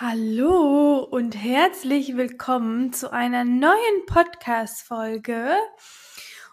[0.00, 5.54] Hallo und herzlich willkommen zu einer neuen Podcast-Folge.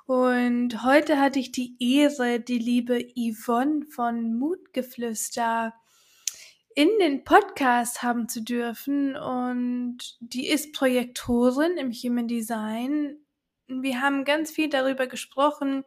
[0.05, 5.73] Und heute hatte ich die Ehre, die liebe Yvonne von Mutgeflüster
[6.75, 9.15] in den Podcast haben zu dürfen.
[9.15, 13.17] Und die ist Projektorin im Human Design.
[13.67, 15.83] Wir haben ganz viel darüber gesprochen,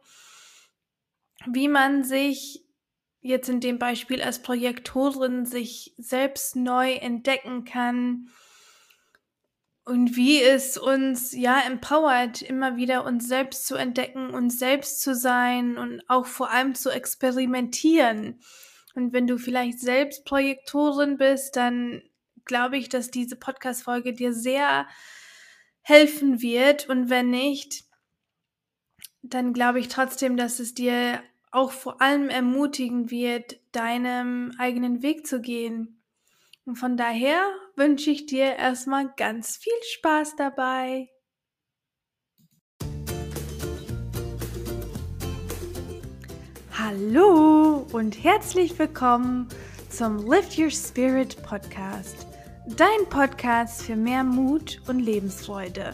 [1.47, 2.64] wie man sich
[3.25, 8.29] jetzt in dem Beispiel als Projektorin sich selbst neu entdecken kann
[9.83, 15.15] und wie es uns ja empowert, immer wieder uns selbst zu entdecken, uns selbst zu
[15.15, 18.39] sein und auch vor allem zu experimentieren.
[18.93, 22.03] Und wenn du vielleicht selbst Projektorin bist, dann
[22.45, 24.87] glaube ich, dass diese Podcast-Folge dir sehr
[25.81, 26.89] helfen wird.
[26.89, 27.85] Und wenn nicht,
[29.21, 31.21] dann glaube ich trotzdem, dass es dir
[31.55, 36.01] auch vor allem ermutigen wird, deinem eigenen Weg zu gehen.
[36.65, 37.41] Und von daher
[37.75, 41.09] wünsche ich dir erstmal ganz viel Spaß dabei.
[46.77, 49.47] Hallo und herzlich willkommen
[49.89, 52.27] zum Lift Your Spirit Podcast,
[52.75, 55.93] dein Podcast für mehr Mut und Lebensfreude.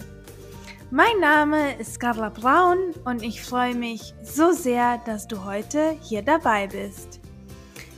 [0.93, 6.21] Mein Name ist Carla Braun und ich freue mich so sehr, dass du heute hier
[6.21, 7.21] dabei bist.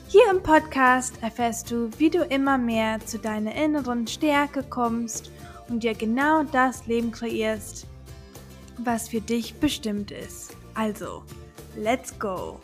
[0.10, 5.32] Hier im Podcast erfährst du, wie du immer mehr zu deiner inneren Stärke kommst
[5.70, 7.88] und dir genau das Leben kreierst,
[8.78, 10.56] was für dich bestimmt ist.
[10.76, 11.24] Also,
[11.76, 12.60] let's go!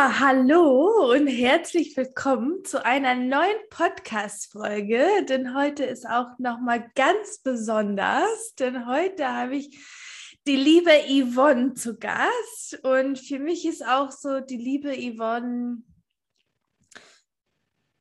[0.00, 5.24] Hallo und herzlich willkommen zu einer neuen Podcast-Folge.
[5.28, 9.76] Denn heute ist auch nochmal ganz besonders, denn heute habe ich
[10.46, 12.78] die liebe Yvonne zu Gast.
[12.84, 15.82] Und für mich ist auch so die liebe Yvonne,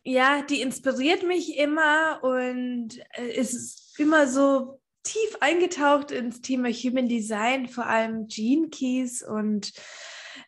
[0.03, 2.89] ja, die inspiriert mich immer und
[3.35, 9.73] ist immer so tief eingetaucht ins Thema Human Design, vor allem Gene Keys und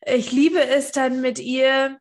[0.05, 1.99] ich liebe es dann mit ihr,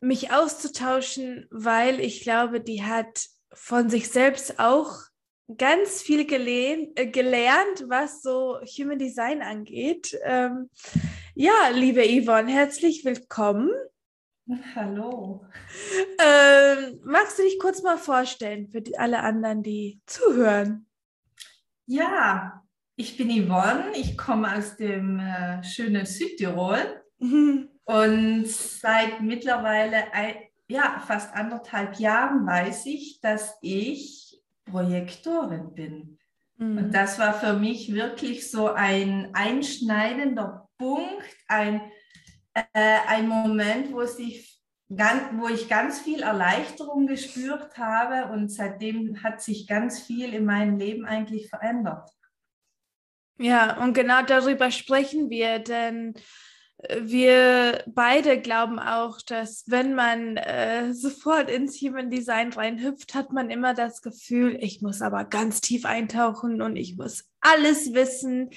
[0.00, 4.98] mich auszutauschen, weil ich glaube, die hat von sich selbst auch
[5.56, 10.18] ganz viel gelehnt, äh, gelernt, was so Human Design angeht.
[10.24, 10.70] Ähm,
[11.34, 13.70] ja, liebe Yvonne, herzlich willkommen.
[14.74, 15.44] Hallo.
[16.18, 20.86] Ähm, magst du dich kurz mal vorstellen für die, alle anderen, die zuhören?
[21.86, 22.65] Ja,
[22.96, 26.78] ich bin Yvonne, ich komme aus dem äh, schönen Südtirol
[27.18, 27.68] mhm.
[27.84, 30.34] und seit mittlerweile ein,
[30.68, 36.18] ja, fast anderthalb Jahren weiß ich, dass ich Projektorin bin.
[36.56, 36.78] Mhm.
[36.78, 41.82] Und das war für mich wirklich so ein einschneidender Punkt, ein,
[42.54, 44.58] äh, ein Moment, wo, sich
[44.94, 50.46] ganz, wo ich ganz viel Erleichterung gespürt habe und seitdem hat sich ganz viel in
[50.46, 52.10] meinem Leben eigentlich verändert.
[53.38, 56.14] Ja, und genau darüber sprechen wir, denn
[56.78, 63.32] äh, wir beide glauben auch, dass wenn man äh, sofort ins Human Design reinhüpft, hat
[63.32, 68.50] man immer das Gefühl, ich muss aber ganz tief eintauchen und ich muss alles wissen.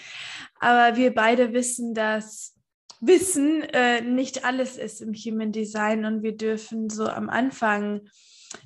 [0.59, 2.55] Aber wir beide wissen, dass
[3.01, 8.01] Wissen äh, nicht alles ist im Human Design und wir dürfen so am Anfang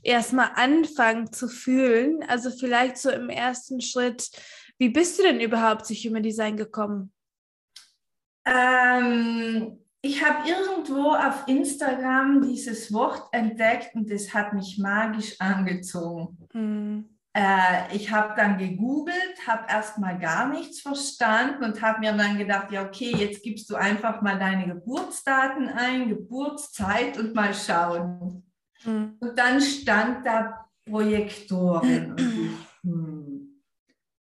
[0.01, 2.23] erstmal anfangen zu fühlen.
[2.27, 4.29] Also vielleicht so im ersten Schritt
[4.79, 7.13] wie bist du denn überhaupt zu Human Design gekommen?
[8.45, 16.37] Ähm, ich habe irgendwo auf Instagram dieses Wort entdeckt und es hat mich magisch angezogen.
[16.53, 17.09] Mhm.
[17.35, 22.71] Äh, ich habe dann gegoogelt, habe erstmal gar nichts verstanden und habe mir dann gedacht,
[22.71, 28.43] ja okay, jetzt gibst du einfach mal deine Geburtsdaten ein, Geburtszeit und mal schauen.
[28.83, 29.15] Mhm.
[29.19, 32.17] Und dann stand da Projektoren.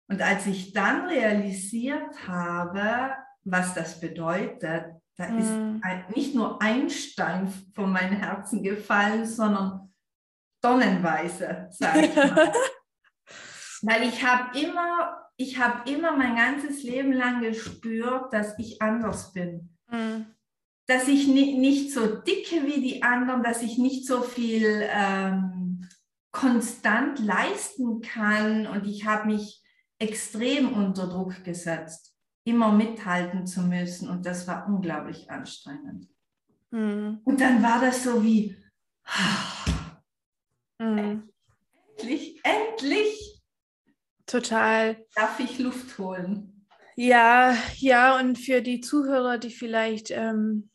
[0.10, 3.14] und als ich dann realisiert habe,
[3.44, 4.86] was das bedeutet,
[5.16, 5.38] da mm.
[5.38, 5.52] ist
[5.84, 9.94] ein, nicht nur ein Stein von meinem Herzen gefallen, sondern
[10.64, 12.52] tonnenweise, sage ich mal.
[13.84, 19.32] Weil ich habe immer, ich habe immer mein ganzes Leben lang gespürt, dass ich anders
[19.32, 19.78] bin.
[19.92, 20.26] Mm.
[20.88, 25.88] Dass ich ni nicht so dicke wie die anderen, dass ich nicht so viel ähm,
[26.32, 28.66] konstant leisten kann.
[28.66, 29.62] Und ich habe mich
[30.00, 32.16] extrem unter Druck gesetzt,
[32.46, 34.10] immer mithalten zu müssen.
[34.10, 36.08] Und das war unglaublich anstrengend.
[36.72, 37.20] Mhm.
[37.24, 38.56] Und dann war das so wie,
[40.80, 41.30] mhm.
[41.98, 43.42] endlich, endlich.
[44.26, 45.06] Total.
[45.16, 46.66] Darf ich Luft holen?
[46.96, 50.70] Ja, ja, und für die Zuhörer, die vielleicht ähm,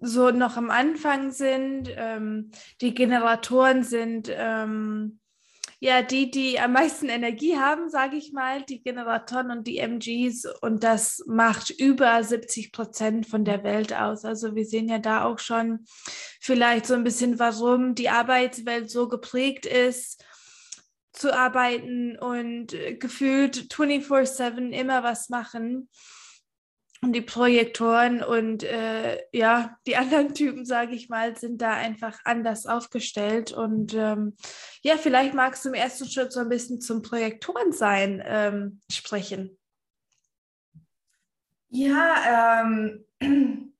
[0.00, 2.50] so noch am Anfang sind, ähm,
[2.80, 5.19] die Generatoren sind ähm,
[5.80, 10.44] ja die, die am meisten Energie haben, sage ich mal, die Generatoren und die MGs.
[10.60, 14.24] Und das macht über 70 Prozent von der Welt aus.
[14.26, 15.86] Also wir sehen ja da auch schon
[16.40, 20.22] vielleicht so ein bisschen, warum die Arbeitswelt so geprägt ist
[21.12, 25.88] zu arbeiten und äh, gefühlt 24/7 immer was machen.
[27.02, 32.18] Und die Projektoren und äh, ja, die anderen Typen, sage ich mal, sind da einfach
[32.24, 33.52] anders aufgestellt.
[33.52, 34.36] Und ähm,
[34.82, 39.56] ja, vielleicht magst du im ersten Schritt so ein bisschen zum Projektorensein ähm, sprechen.
[41.70, 43.04] Ja, ähm,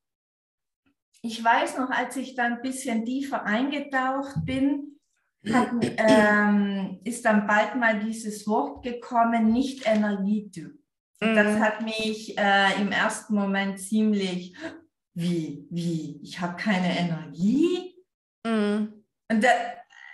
[1.23, 4.99] ich weiß noch, als ich dann ein bisschen tiefer eingetaucht bin,
[5.53, 10.80] hat, ähm, ist dann bald mal dieses Wort gekommen, nicht Energietyp.
[11.23, 11.35] Mhm.
[11.35, 14.57] Das hat mich äh, im ersten Moment ziemlich,
[15.15, 17.95] wie, wie, ich habe keine Energie.
[18.45, 19.05] Mhm.
[19.31, 19.49] Und da,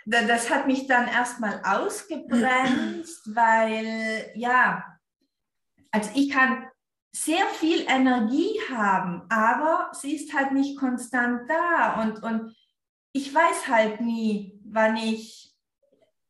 [0.04, 4.98] da, das hat mich dann erstmal ausgebremst, weil ja,
[5.90, 6.66] also ich kann
[7.14, 12.54] sehr viel Energie haben, aber sie ist halt nicht konstant da und, und
[13.12, 15.54] ich weiß halt nie, wann ich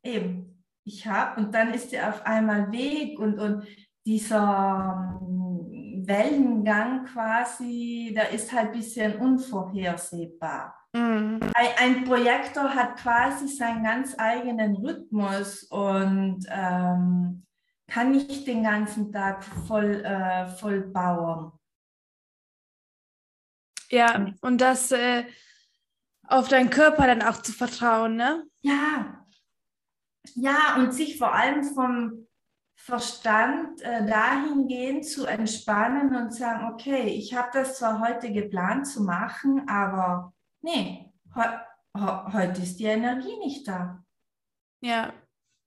[0.01, 3.67] eben ich habe und dann ist sie auf einmal weg und, und
[4.07, 10.73] dieser ähm, Wellengang quasi, der ist halt ein bisschen unvorhersehbar.
[10.93, 11.41] Mhm.
[11.53, 17.45] Ein, ein, Projektor hat quasi seinen ganz eigenen Rhythmus und ähm,
[17.87, 21.51] kann nicht den ganzen Tag voll, äh, voll bauen.
[23.89, 25.25] Ja, und das äh,
[26.23, 28.45] auf deinen Körper dann auch zu vertrauen, ne?
[28.61, 29.25] Ja.
[30.35, 32.26] Ja, und sich vor allem vom
[32.87, 39.03] Verstand äh, dahingehend zu entspannen und sagen, okay, ich habe das zwar heute geplant zu
[39.03, 41.41] machen, aber nee, he
[41.97, 44.01] he heute ist die Energie nicht da.
[44.79, 45.11] Ja,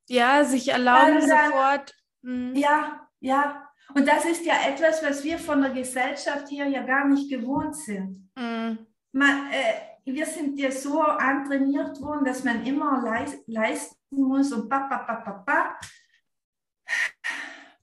[0.09, 1.95] ja, sich erlauben dann, sofort.
[2.23, 2.59] Mh.
[2.59, 3.69] Ja, ja.
[3.95, 7.77] Und das ist ja etwas, was wir von der Gesellschaft hier ja gar nicht gewohnt
[7.77, 8.31] sind.
[8.35, 8.87] Mhm.
[9.13, 14.71] Man, äh, wir sind ja so antrainiert worden, dass man immer leis leisten muss und
[14.71, 15.77] pa, pa, pa, pa, pa.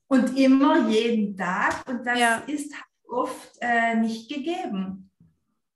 [0.08, 1.88] Und immer jeden Tag.
[1.88, 2.38] Und das ja.
[2.48, 2.74] ist
[3.08, 5.12] oft äh, nicht gegeben.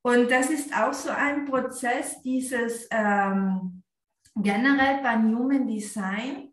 [0.03, 3.83] Und das ist auch so ein Prozess, dieses ähm,
[4.35, 6.51] generell bei Human Design,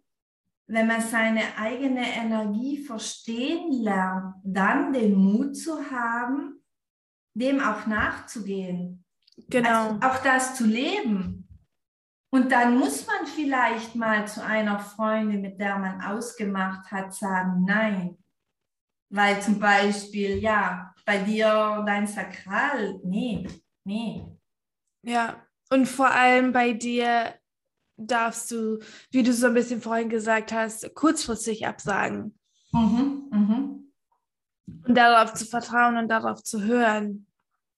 [0.67, 6.63] wenn man seine eigene Energie verstehen lernt, dann den Mut zu haben,
[7.33, 9.05] dem auch nachzugehen.
[9.49, 9.69] Genau.
[9.69, 11.38] Also auch das zu leben.
[12.39, 17.65] Und dann muss man vielleicht mal zu einer Freundin, mit der man ausgemacht hat, sagen,
[17.67, 18.17] nein.
[19.11, 23.45] Weil zum Beispiel, ja, bei dir dein Sakral, nee,
[23.83, 24.25] nee.
[25.03, 27.35] Ja, und vor allem bei dir
[27.97, 28.79] darfst du,
[29.11, 32.39] wie du so ein bisschen vorhin gesagt hast, kurzfristig absagen.
[32.71, 33.93] Mhm, mhm.
[34.87, 37.27] Und darauf zu vertrauen und darauf zu hören.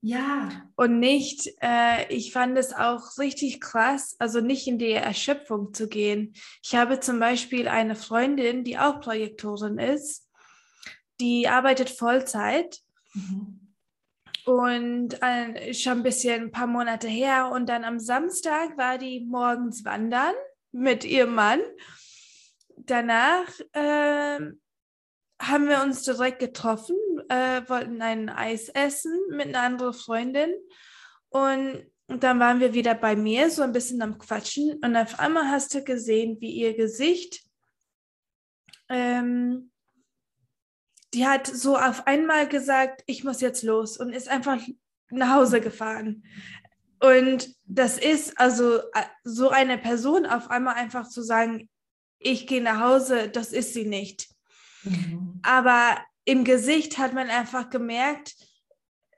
[0.02, 0.48] Ja.
[0.76, 5.88] Und nicht, äh, ich fand es auch richtig krass, also nicht in die Erschöpfung zu
[5.88, 6.32] gehen.
[6.62, 10.26] Ich habe zum Beispiel eine Freundin, die auch Projektorin ist,
[11.20, 12.80] die arbeitet Vollzeit.
[13.12, 13.74] Mhm.
[14.46, 17.50] Und äh, schon ein bisschen, ein paar Monate her.
[17.52, 20.34] Und dann am Samstag war die morgens wandern
[20.72, 21.60] mit ihrem Mann.
[22.78, 24.40] Danach äh,
[25.40, 26.96] haben wir uns direkt getroffen,
[27.30, 30.52] äh, wollten ein Eis essen mit einer anderen Freundin
[31.28, 35.48] und dann waren wir wieder bei mir, so ein bisschen am Quatschen und auf einmal
[35.48, 37.44] hast du gesehen, wie ihr Gesicht,
[38.88, 39.70] ähm,
[41.14, 44.60] die hat so auf einmal gesagt, ich muss jetzt los und ist einfach
[45.10, 46.24] nach Hause gefahren.
[47.00, 51.68] Und das ist also äh, so eine Person auf einmal einfach zu sagen,
[52.18, 54.28] ich gehe nach Hause, das ist sie nicht.
[54.82, 55.40] Mhm.
[55.42, 58.34] Aber im Gesicht hat man einfach gemerkt,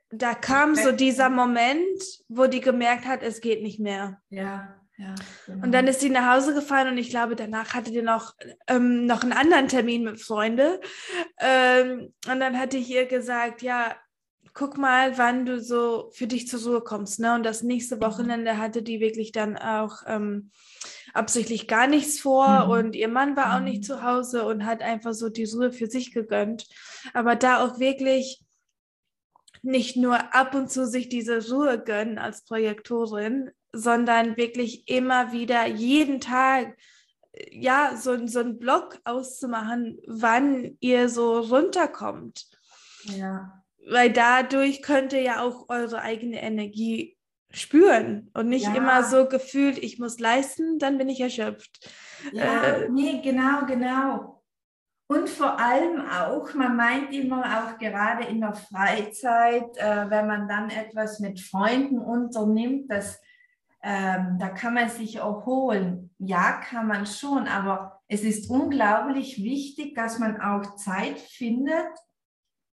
[0.09, 4.21] da kam so dieser Moment, wo die gemerkt hat, es geht nicht mehr.
[4.29, 5.15] Ja, ja.
[5.47, 5.65] Genau.
[5.65, 8.35] Und dann ist sie nach Hause gefahren und ich glaube, danach hatte die noch,
[8.67, 10.77] ähm, noch einen anderen Termin mit Freunden.
[11.39, 13.95] Ähm, und dann hatte ich ihr gesagt, ja,
[14.53, 17.19] guck mal, wann du so für dich zur Ruhe kommst.
[17.19, 17.33] Ne?
[17.33, 18.01] Und das nächste mhm.
[18.01, 20.51] Wochenende hatte die wirklich dann auch ähm,
[21.13, 22.71] absichtlich gar nichts vor mhm.
[22.71, 23.83] und ihr Mann war auch nicht mhm.
[23.83, 26.67] zu Hause und hat einfach so die Ruhe für sich gegönnt.
[27.13, 28.43] Aber da auch wirklich
[29.61, 35.65] nicht nur ab und zu sich diese Ruhe gönnen als Projektorin, sondern wirklich immer wieder
[35.65, 36.75] jeden Tag
[37.51, 42.45] ja, so, so einen Block auszumachen, wann ihr so runterkommt.
[43.05, 43.63] Ja.
[43.87, 47.17] Weil dadurch könnt ihr ja auch eure eigene Energie
[47.51, 48.75] spüren und nicht ja.
[48.75, 51.91] immer so gefühlt, ich muss leisten, dann bin ich erschöpft.
[52.31, 54.42] Ja, äh, nee, genau, genau.
[55.13, 60.47] Und vor allem auch, man meint immer auch gerade in der Freizeit, äh, wenn man
[60.47, 63.21] dann etwas mit Freunden unternimmt, dass
[63.83, 66.09] ähm, da kann man sich erholen.
[66.17, 71.91] Ja, kann man schon, aber es ist unglaublich wichtig, dass man auch Zeit findet,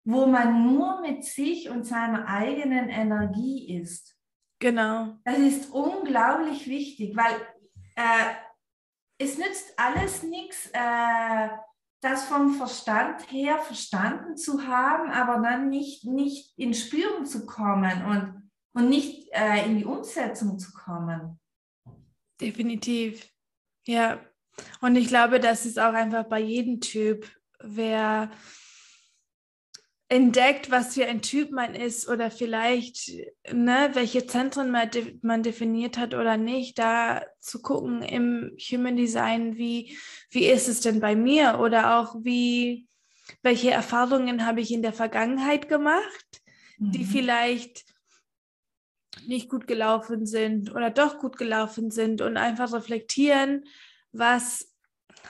[0.03, 4.17] wo man nur mit sich und seiner eigenen Energie ist.
[4.59, 5.15] Genau.
[5.23, 7.35] Das ist unglaublich wichtig, weil
[7.95, 8.33] äh,
[9.19, 11.49] es nützt alles nichts, äh,
[12.05, 18.05] das vom Verstand her verstanden zu haben, aber dann nicht, nicht ins Spüren zu kommen
[18.05, 21.39] und, und nicht äh, in die Umsetzung zu kommen.
[22.39, 23.27] Definitiv.
[23.87, 24.19] Ja.
[24.81, 27.27] Und ich glaube, das ist auch einfach bei jedem Typ,
[27.59, 28.29] wer
[30.07, 33.11] entdeckt, was für ein Typ man ist oder vielleicht,
[33.51, 38.95] ne, welche Zentren man, de man definiert hat oder nicht, da zu gucken im Human
[38.95, 39.97] Design, wie,
[40.29, 42.87] wie ist es denn bei mir oder auch wie,
[43.41, 46.41] welche Erfahrungen habe ich in der Vergangenheit gemacht,
[46.77, 46.91] mhm.
[46.91, 47.83] die vielleicht
[49.25, 53.65] nicht gut gelaufen sind oder doch gut gelaufen sind und einfach reflektieren,
[54.11, 54.74] was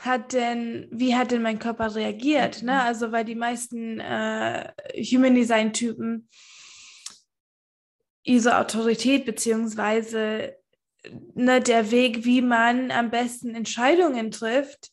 [0.02, 2.62] hat denn, wie hat denn mein Körper reagiert?
[2.62, 2.82] Ne?
[2.82, 6.30] Also weil die meisten äh, Human Design Typen
[8.26, 10.56] diese Autorität beziehungsweise
[11.34, 14.92] ne, der Weg, wie man am besten Entscheidungen trifft,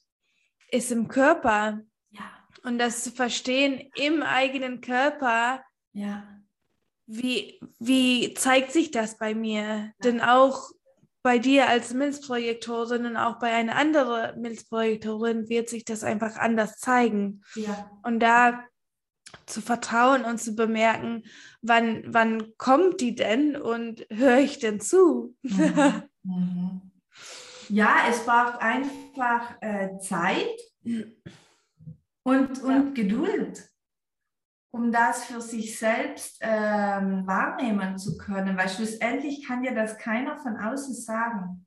[0.71, 1.81] ist im Körper.
[2.11, 2.31] Ja.
[2.65, 6.27] Und das zu verstehen im eigenen Körper, ja.
[7.07, 9.63] wie, wie zeigt sich das bei mir?
[9.63, 9.91] Ja.
[10.05, 10.71] Denn auch
[11.23, 16.79] bei dir als Milzprojektorin und auch bei einer anderen Milzprojektorin wird sich das einfach anders
[16.79, 17.43] zeigen.
[17.55, 17.91] Ja.
[18.03, 18.65] Und da
[19.47, 21.25] zu vertrauen und zu bemerken,
[21.63, 25.37] wann, wann kommt die denn und höre ich denn zu?
[25.43, 26.03] Mhm.
[26.25, 26.81] Mhm.
[27.69, 30.61] Ja, es braucht einfach äh, Zeit
[32.23, 32.91] und, und ja.
[32.95, 33.72] Geduld
[34.73, 40.39] um das für sich selbst ähm, wahrnehmen zu können, weil schlussendlich kann dir das keiner
[40.39, 41.67] von außen sagen.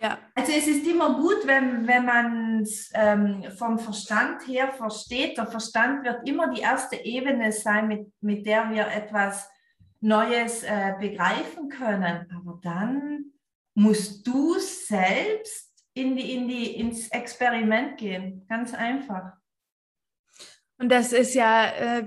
[0.00, 0.18] Ja.
[0.34, 5.36] Also es ist immer gut, wenn, wenn man es ähm, vom Verstand her versteht.
[5.36, 9.50] Der Verstand wird immer die erste Ebene sein, mit, mit der wir etwas
[10.00, 12.26] Neues äh, begreifen können.
[12.34, 13.32] Aber dann
[13.74, 18.46] musst du selbst in die, in die, ins Experiment gehen.
[18.48, 19.39] Ganz einfach.
[20.80, 22.06] Und das ist ja, äh,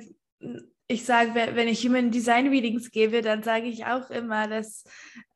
[0.88, 4.84] ich sage, wenn ich Human Design Readings gebe, dann sage ich auch immer, dass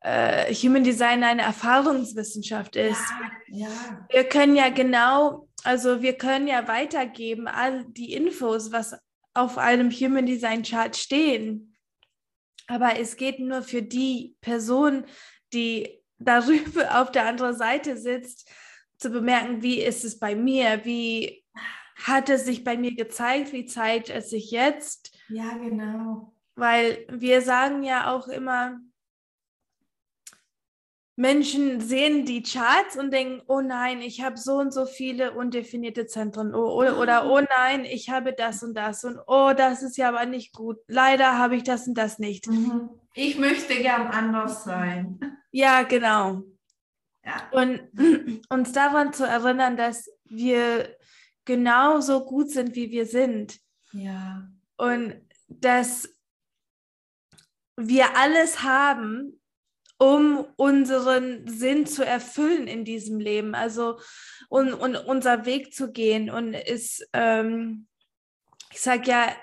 [0.00, 3.00] äh, Human Design eine Erfahrungswissenschaft ist.
[3.46, 4.06] Ja, ja.
[4.10, 8.98] Wir können ja genau, also wir können ja weitergeben, all die Infos, was
[9.34, 11.76] auf einem Human Design Chart stehen.
[12.66, 15.04] Aber es geht nur für die Person,
[15.52, 18.50] die darüber auf der anderen Seite sitzt,
[18.98, 21.44] zu bemerken, wie ist es bei mir, wie
[22.04, 25.16] hat es sich bei mir gezeigt, wie zeigt es sich jetzt?
[25.28, 26.32] Ja, genau.
[26.54, 28.80] Weil wir sagen ja auch immer,
[31.16, 36.06] Menschen sehen die Charts und denken, oh nein, ich habe so und so viele undefinierte
[36.06, 39.96] Zentren oh, oder, oder oh nein, ich habe das und das und oh, das ist
[39.96, 40.78] ja aber nicht gut.
[40.86, 42.46] Leider habe ich das und das nicht.
[42.46, 42.90] Mhm.
[43.14, 45.18] Ich möchte gern anders sein.
[45.50, 46.44] Ja, genau.
[47.24, 47.48] Ja.
[47.50, 47.80] Und
[48.48, 50.97] uns daran zu erinnern, dass wir
[51.48, 53.58] genauso gut sind, wie wir sind.
[53.92, 54.46] Ja.
[54.76, 55.14] Und
[55.48, 56.08] dass
[57.74, 59.40] wir alles haben,
[59.98, 63.98] um unseren Sinn zu erfüllen in diesem Leben, also
[64.50, 66.28] und, und unser Weg zu gehen.
[66.28, 67.88] Und es, ähm,
[68.70, 69.34] ich sage ja,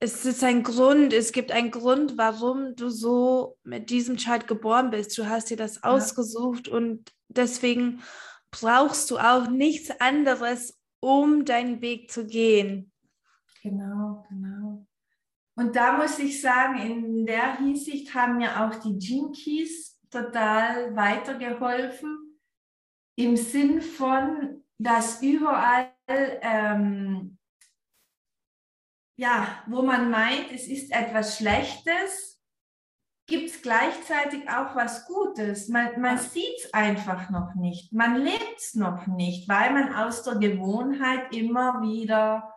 [0.00, 4.90] es ist ein Grund, es gibt einen Grund, warum du so mit diesem Child geboren
[4.90, 5.16] bist.
[5.18, 5.82] Du hast dir das ja.
[5.82, 8.02] ausgesucht und deswegen
[8.50, 12.92] brauchst du auch nichts anderes, um deinen Weg zu gehen.
[13.62, 14.86] Genau, genau.
[15.56, 22.40] Und da muss ich sagen, in der Hinsicht haben mir auch die Jinkies total weitergeholfen,
[23.16, 27.36] im Sinn von, dass überall, ähm,
[29.16, 32.29] ja, wo man meint, es ist etwas Schlechtes,
[33.30, 35.68] gibt es gleichzeitig auch was Gutes.
[35.68, 37.92] Man, man sieht es einfach noch nicht.
[37.92, 42.52] Man lebt es noch nicht, weil man aus der Gewohnheit immer wieder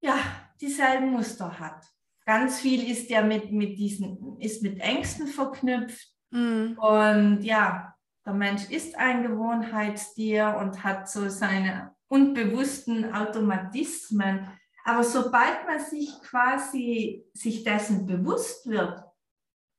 [0.00, 0.16] ja,
[0.60, 1.84] dieselben Muster hat.
[2.24, 6.08] Ganz viel ist ja mit, mit diesen, ist mit Ängsten verknüpft.
[6.30, 6.78] Mhm.
[6.78, 7.94] Und ja,
[8.28, 14.46] Der Mensch ist ein Gewohnheitstier und hat so seine unbewussten Automatismen.
[14.84, 19.02] Aber sobald man sich quasi sich dessen bewusst wird,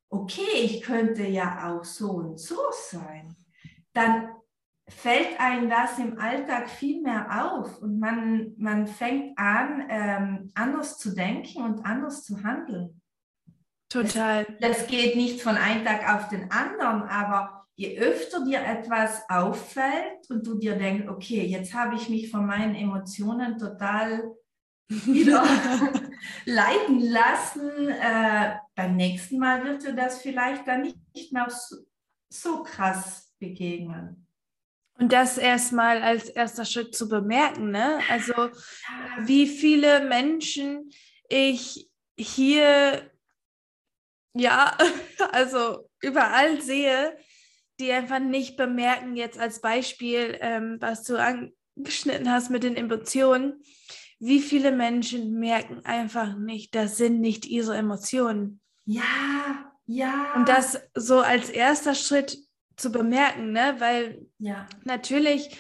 [0.10, 3.36] okay, ich könnte ja auch so und so sein,
[3.94, 4.30] dann
[4.88, 10.98] fällt einem das im Alltag viel mehr auf und man, man fängt an, ähm, anders
[10.98, 13.02] zu denken und anders zu handeln.
[13.90, 14.46] Total.
[14.60, 19.24] Das, das geht nicht von einem Tag auf den anderen, aber je öfter dir etwas
[19.30, 24.24] auffällt und du dir denkst, okay, jetzt habe ich mich von meinen Emotionen total
[24.90, 25.44] wieder
[26.46, 31.78] leiten lassen, äh, beim nächsten Mal wird dir das vielleicht dann nicht, nicht mehr so,
[32.30, 34.26] so krass begegnen.
[34.98, 38.00] Und das erstmal als erster Schritt zu bemerken, ne?
[38.10, 38.34] Also
[39.20, 40.92] wie viele Menschen
[41.30, 43.10] ich hier,
[44.34, 44.78] ja,
[45.32, 47.18] also überall sehe,
[47.80, 53.64] die einfach nicht bemerken, jetzt als Beispiel, ähm, was du angeschnitten hast mit den Emotionen,
[54.20, 58.60] wie viele Menschen merken einfach nicht, das sind nicht ihre Emotionen.
[58.86, 59.04] Ja,
[59.86, 60.34] ja.
[60.36, 62.38] Und das so als erster Schritt
[62.76, 63.76] zu bemerken, ne?
[63.80, 64.68] Weil ja.
[64.84, 65.58] natürlich,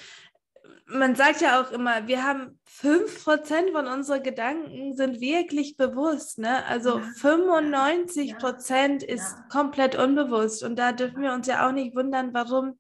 [0.85, 6.65] man sagt ja auch immer, wir haben 5% von unseren Gedanken sind wirklich bewusst, ne?
[6.65, 7.05] Also ja.
[7.17, 9.15] 95 Prozent ja.
[9.15, 10.63] ist komplett unbewusst.
[10.63, 12.77] Und da dürfen wir uns ja auch nicht wundern, warum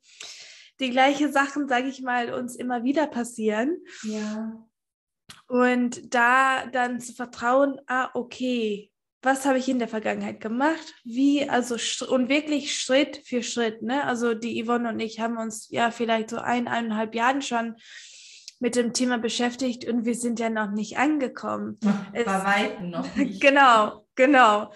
[0.79, 3.77] die gleichen Sachen, sage ich mal, uns immer wieder passieren.
[4.03, 4.53] Ja.
[5.49, 8.91] Und da dann zu vertrauen, ah, okay,
[9.23, 10.93] was habe ich in der Vergangenheit gemacht?
[11.03, 11.75] Wie, also,
[12.05, 14.03] und wirklich Schritt für Schritt, ne?
[14.05, 17.75] Also, die Yvonne und ich haben uns ja vielleicht so ein, eineinhalb Jahren schon
[18.59, 21.79] mit dem Thema beschäftigt und wir sind ja noch nicht angekommen.
[22.13, 23.41] Bei Weitem noch nicht.
[23.41, 24.71] Genau, genau.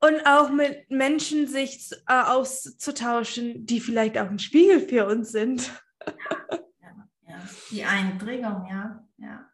[0.00, 5.72] Und auch mit Menschen sich äh, auszutauschen, die vielleicht auch ein Spiegel für uns sind.
[6.80, 8.12] Ja, ja.
[8.12, 9.03] Die triggern, ja.
[9.18, 9.46] Ja.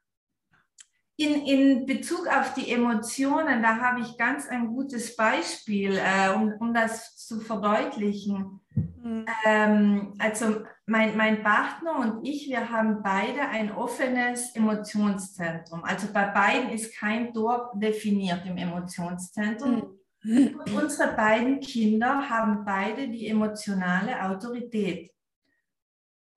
[1.17, 6.54] In, in Bezug auf die Emotionen, da habe ich ganz ein gutes Beispiel, äh, um,
[6.58, 8.61] um das zu verdeutlichen.
[8.75, 9.26] Mhm.
[9.45, 15.85] Ähm, also mein, mein Partner und ich, wir haben beide ein offenes Emotionszentrum.
[15.85, 19.99] Also bei beiden ist kein Tor definiert im Emotionszentrum.
[20.23, 20.58] Mhm.
[20.58, 25.11] Und unsere beiden Kinder haben beide die emotionale Autorität.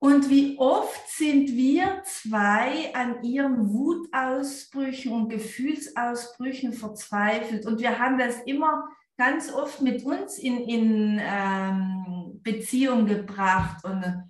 [0.04, 7.66] Und wie oft sind wir zwei an ihren Wutausbrüchen und Gefühlsausbrüchen verzweifelt.
[7.66, 13.86] Und wir haben das immer ganz oft mit uns in, in ähm, Beziehung gebracht.
[13.86, 14.30] Und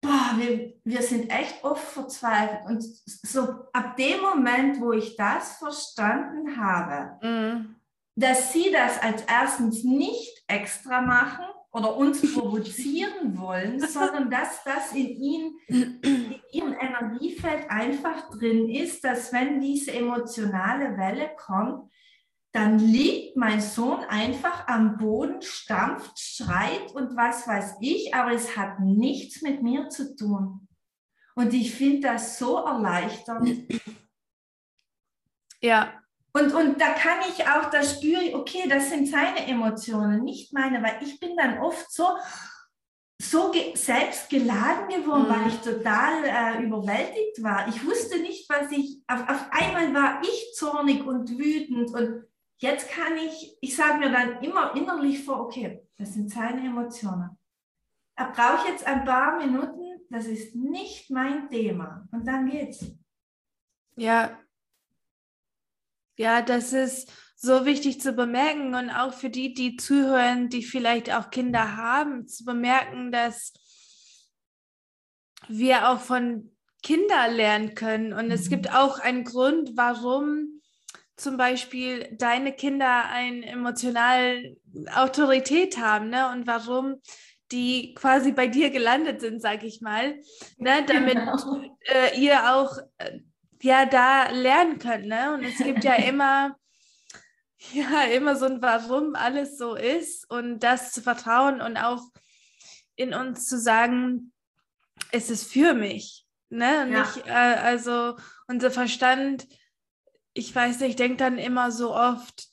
[0.00, 2.66] boah, wir, wir sind echt oft verzweifelt.
[2.66, 7.76] Und so ab dem Moment, wo ich das verstanden habe, mhm.
[8.16, 14.92] dass sie das als erstens nicht extra machen, oder uns provozieren wollen, sondern dass das
[14.92, 21.90] in ihnen, in ihrem Energiefeld einfach drin ist, dass wenn diese emotionale Welle kommt,
[22.52, 28.56] dann liegt mein Sohn einfach am Boden, stampft, schreit und was weiß ich, aber es
[28.56, 30.66] hat nichts mit mir zu tun.
[31.36, 33.72] Und ich finde das so erleichternd.
[35.62, 35.99] Ja,
[36.32, 40.52] und, und da kann ich auch, da spüre ich, okay, das sind seine Emotionen, nicht
[40.52, 42.04] meine, weil ich bin dann oft so,
[43.20, 45.28] so ge selbst geladen geworden, mhm.
[45.28, 47.68] weil ich total äh, überwältigt war.
[47.68, 52.24] Ich wusste nicht, was ich, auf, auf einmal war ich zornig und wütend und
[52.58, 57.36] jetzt kann ich, ich sage mir dann immer innerlich vor, okay, das sind seine Emotionen.
[58.14, 62.84] Er braucht jetzt ein paar Minuten, das ist nicht mein Thema und dann geht's.
[63.96, 64.39] Ja,
[66.16, 71.12] ja, das ist so wichtig zu bemerken und auch für die, die zuhören, die vielleicht
[71.12, 73.54] auch Kinder haben, zu bemerken, dass
[75.48, 78.12] wir auch von Kindern lernen können.
[78.12, 78.76] Und es gibt mhm.
[78.76, 80.60] auch einen Grund, warum
[81.16, 84.56] zum Beispiel deine Kinder eine emotionale
[84.94, 86.30] Autorität haben ne?
[86.30, 87.00] und warum
[87.52, 90.20] die quasi bei dir gelandet sind, sag ich mal,
[90.56, 90.84] ne?
[90.86, 91.62] damit genau.
[91.80, 93.20] äh, ihr auch äh,
[93.62, 95.08] ja da lernen können.
[95.08, 95.34] Ne?
[95.34, 96.56] Und es gibt ja immer,
[97.72, 102.02] ja, immer so ein Warum alles so ist und das zu vertrauen und auch
[102.96, 104.32] in uns zu sagen,
[105.12, 106.26] es ist für mich.
[106.50, 106.90] Ne?
[106.90, 107.00] Ja.
[107.00, 109.46] Nicht, äh, also unser Verstand,
[110.34, 112.48] ich weiß nicht, denkt dann immer so oft,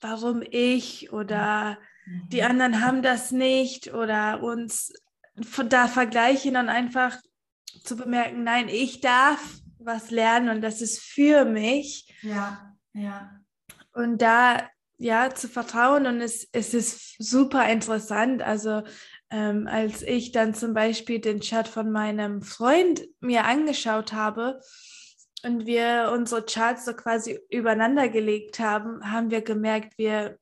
[0.00, 2.28] warum ich oder mhm.
[2.28, 4.92] die anderen haben das nicht oder uns
[5.68, 7.16] da vergleichen und einfach
[7.84, 9.40] zu bemerken, nein, ich darf
[9.84, 12.14] was lernen und das ist für mich.
[12.22, 13.40] Ja, ja.
[13.92, 14.68] Und da
[15.00, 18.42] ja zu vertrauen und es, es ist super interessant.
[18.42, 18.82] Also
[19.30, 24.60] ähm, als ich dann zum Beispiel den Chat von meinem Freund mir angeschaut habe
[25.42, 30.38] und wir unsere Charts so quasi übereinander gelegt haben, haben wir gemerkt, wir,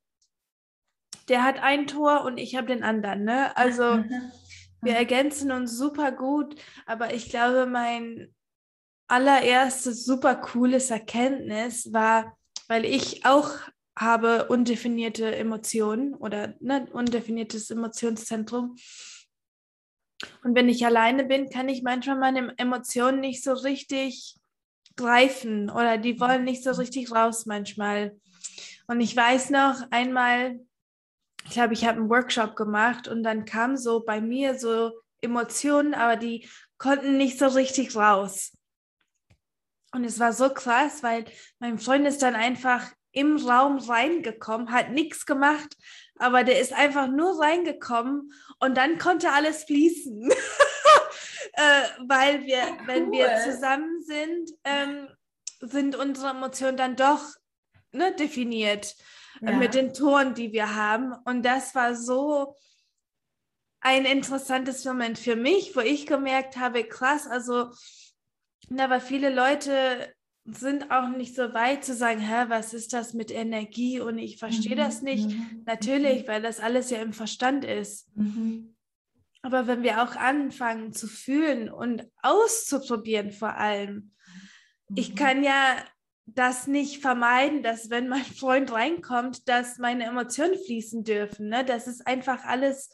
[1.29, 3.23] der hat ein Tor und ich habe den anderen.
[3.23, 3.57] Ne?
[3.57, 4.03] Also
[4.83, 8.35] wir ergänzen uns super gut, aber ich glaube, mein
[9.09, 12.37] allererstes super cooles Erkenntnis war,
[12.69, 13.51] weil ich auch
[13.97, 18.77] habe undefinierte Emotionen oder ne, undefiniertes Emotionszentrum.
[20.45, 24.37] Und wenn ich alleine bin, kann ich manchmal meine Emotionen nicht so richtig
[24.97, 28.17] greifen oder die wollen nicht so richtig raus manchmal.
[28.87, 30.61] Und ich weiß noch einmal,
[31.45, 35.95] ich glaube, ich habe einen Workshop gemacht und dann kam so bei mir so Emotionen,
[35.95, 38.53] aber die konnten nicht so richtig raus.
[39.93, 41.25] Und es war so krass, weil
[41.59, 45.77] mein Freund ist dann einfach im Raum reingekommen, hat nichts gemacht,
[46.17, 50.31] aber der ist einfach nur reingekommen und dann konnte alles fließen.
[51.53, 52.87] äh, weil wir, cool.
[52.87, 55.09] wenn wir zusammen sind, ähm,
[55.61, 57.23] sind unsere Emotionen dann doch
[57.93, 58.95] ne, definiert
[59.41, 59.57] äh, ja.
[59.57, 61.15] mit den Toren, die wir haben.
[61.25, 62.55] Und das war so
[63.81, 67.71] ein interessantes Moment für mich, wo ich gemerkt habe, krass, also,
[68.77, 70.13] aber viele Leute
[70.45, 74.39] sind auch nicht so weit zu sagen, hä, was ist das mit Energie und ich
[74.39, 74.79] verstehe mhm.
[74.79, 75.29] das nicht.
[75.29, 75.63] Mhm.
[75.67, 78.09] Natürlich, weil das alles ja im Verstand ist.
[78.17, 78.75] Mhm.
[79.43, 84.13] Aber wenn wir auch anfangen zu fühlen und auszuprobieren vor allem,
[84.95, 85.15] ich mhm.
[85.15, 85.77] kann ja
[86.27, 91.49] das nicht vermeiden, dass wenn mein Freund reinkommt, dass meine Emotionen fließen dürfen.
[91.49, 91.65] Ne?
[91.65, 92.91] Das ist einfach alles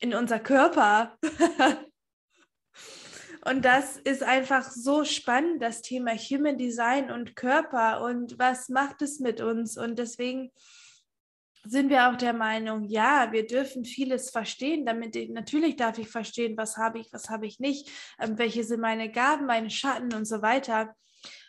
[0.00, 1.16] in unser Körper.
[3.44, 9.02] Und das ist einfach so spannend, das Thema Human Design und Körper und was macht
[9.02, 9.76] es mit uns.
[9.76, 10.50] Und deswegen
[11.64, 16.08] sind wir auch der Meinung, ja, wir dürfen vieles verstehen, damit ich, natürlich darf ich
[16.08, 20.14] verstehen, was habe ich, was habe ich nicht, ähm, welche sind meine Gaben, meine Schatten
[20.14, 20.94] und so weiter.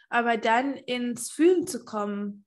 [0.09, 2.45] Aber dann ins Fühlen zu kommen,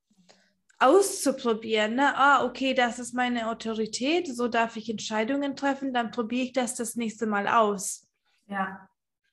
[0.79, 2.16] auszuprobieren, ne?
[2.16, 6.74] ah, okay, das ist meine Autorität, so darf ich Entscheidungen treffen, dann probiere ich das
[6.74, 8.09] das nächste Mal aus.
[8.46, 8.89] Ja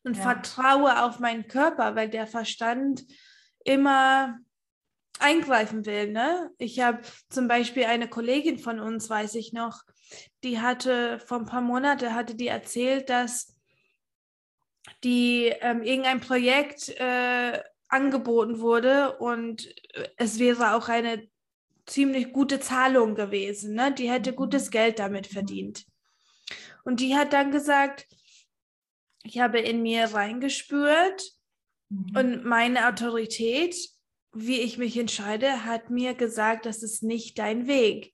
[0.07, 0.23] und ja.
[0.23, 3.05] vertraue auf meinen Körper, weil der Verstand
[3.65, 4.39] immer
[5.19, 6.11] eingreifen will.
[6.11, 6.49] Ne?
[6.57, 9.83] Ich habe zum Beispiel eine Kollegin von uns, weiß ich noch,
[10.45, 13.53] die hatte vor ein paar Monaten hatte die erzählt, dass
[15.03, 19.67] die ähm, irgendein Projekt äh, angeboten wurde und
[20.15, 21.27] es wäre auch eine
[21.85, 23.73] ziemlich gute Zahlung gewesen.
[23.73, 23.91] Ne?
[23.93, 24.71] Die hätte gutes mhm.
[24.71, 25.85] Geld damit verdient.
[26.85, 28.07] Und die hat dann gesagt,
[29.27, 31.31] ich habe in mir reingespürt
[31.89, 32.17] mhm.
[32.17, 33.75] und meine Autorität,
[34.33, 38.13] wie ich mich entscheide, hat mir gesagt, das ist nicht dein Weg.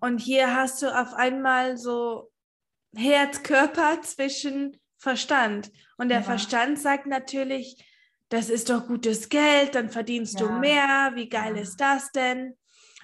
[0.00, 2.30] Und hier hast du auf einmal so
[2.94, 5.70] Herz, Körper zwischen Verstand.
[5.96, 6.24] Und der ja.
[6.24, 7.84] Verstand sagt natürlich,
[8.28, 10.46] das ist doch gutes Geld, dann verdienst ja.
[10.46, 11.62] du mehr, wie geil ja.
[11.62, 12.56] ist das denn?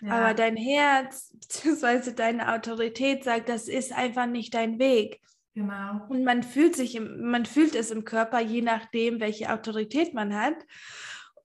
[0.06, 2.12] Aber dein Herz bzw.
[2.12, 5.20] deine Autorität sagt, das ist einfach nicht dein Weg.
[5.54, 6.04] Genau.
[6.08, 10.34] Und man fühlt sich, im, man fühlt es im Körper, je nachdem, welche Autorität man
[10.34, 10.56] hat.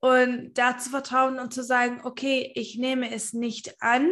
[0.00, 4.10] Und da zu vertrauen und zu sagen, okay, ich nehme es nicht an,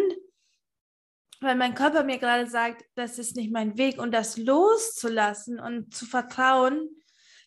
[1.40, 5.94] weil mein Körper mir gerade sagt, das ist nicht mein Weg und das loszulassen und
[5.94, 6.88] zu vertrauen,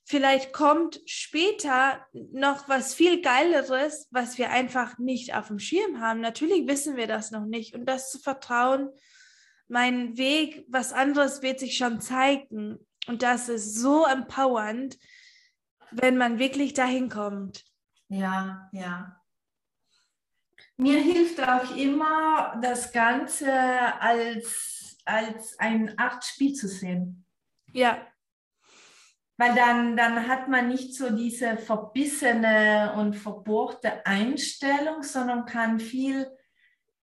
[0.04, 6.22] vielleicht kommt später noch was viel Geileres, was wir einfach nicht auf dem Schirm haben.
[6.22, 8.90] Natürlich wissen wir das noch nicht und das zu vertrauen,
[9.72, 12.86] mein Weg, was anderes wird sich schon zeigen.
[13.08, 15.00] Und das ist so empowernd,
[15.92, 17.64] wenn man wirklich dahin kommt.
[18.10, 19.16] Ja, ja.
[20.76, 23.50] Mir hilft auch immer, das Ganze
[24.02, 27.26] als, als ein Spiel zu sehen.
[27.72, 28.06] Ja.
[29.38, 36.28] Weil dann, dann hat man nicht so diese verbissene und verbohrte Einstellung, sondern kann viel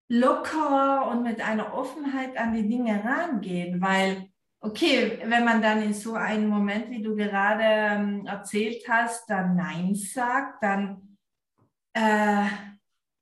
[0.09, 5.95] lockerer und mit einer Offenheit an die Dinge rangehen, weil, okay, wenn man dann in
[5.95, 11.17] so einem Moment, wie du gerade ähm, erzählt hast, dann Nein sagt, dann,
[11.93, 12.47] äh,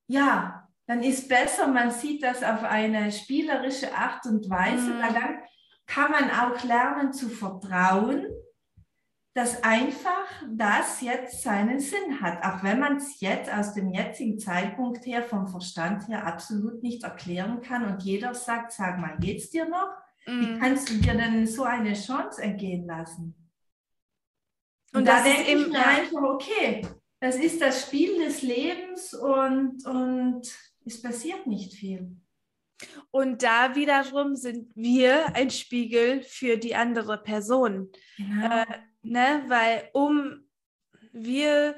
[0.09, 5.03] ja, dann ist besser, man sieht das auf eine spielerische Art und Weise, mhm.
[5.03, 5.39] weil dann
[5.87, 8.27] kann man auch lernen zu vertrauen
[9.37, 14.39] dass einfach das jetzt seinen Sinn hat, auch wenn man es jetzt aus dem jetzigen
[14.39, 19.51] Zeitpunkt her, vom Verstand her absolut nicht erklären kann und jeder sagt, sag mal, geht's
[19.51, 19.91] dir noch?
[20.27, 20.41] Mm.
[20.41, 23.35] Wie kannst du dir denn so eine Chance entgehen lassen?
[24.95, 26.89] Und, und da denke ich mir einfach, okay,
[27.21, 30.51] das ist das Spiel des Lebens und, und
[30.87, 32.17] es passiert nicht viel.
[33.11, 37.91] Und da wiederum sind wir ein Spiegel für die andere Person.
[38.17, 38.63] Genau.
[38.63, 38.67] Äh,
[39.11, 39.45] ne?
[39.49, 40.49] Weil um
[41.13, 41.77] wir,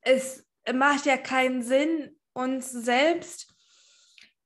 [0.00, 3.54] es macht ja keinen Sinn, uns selbst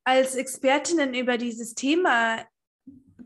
[0.04, 2.44] als Expertinnen über dieses Thema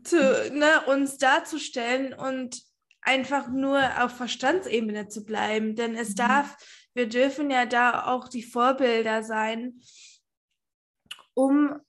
[0.03, 0.17] zu,
[0.53, 2.61] ne, uns darzustellen und
[3.01, 5.75] einfach nur auf Verstandsebene zu bleiben.
[5.75, 6.15] Denn es mhm.
[6.15, 6.57] darf,
[6.93, 9.81] wir dürfen ja da auch die Vorbilder sein,
[11.33, 11.79] um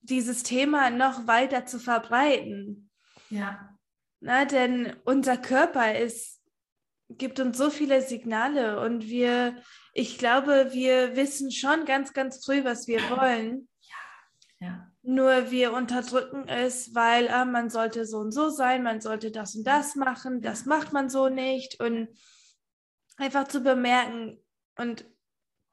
[0.00, 2.90] dieses Thema noch weiter zu verbreiten.
[3.30, 3.73] Ja.
[4.26, 6.40] Na, denn unser Körper ist,
[7.10, 9.54] gibt uns so viele Signale und wir,
[9.92, 13.68] ich glaube, wir wissen schon ganz, ganz früh, was wir wollen.
[14.60, 14.66] Ja.
[14.66, 14.90] ja.
[15.02, 19.56] Nur wir unterdrücken es, weil ah, man sollte so und so sein, man sollte das
[19.56, 21.78] und das machen, das macht man so nicht.
[21.82, 22.08] Und
[23.18, 24.42] einfach zu bemerken
[24.78, 25.04] und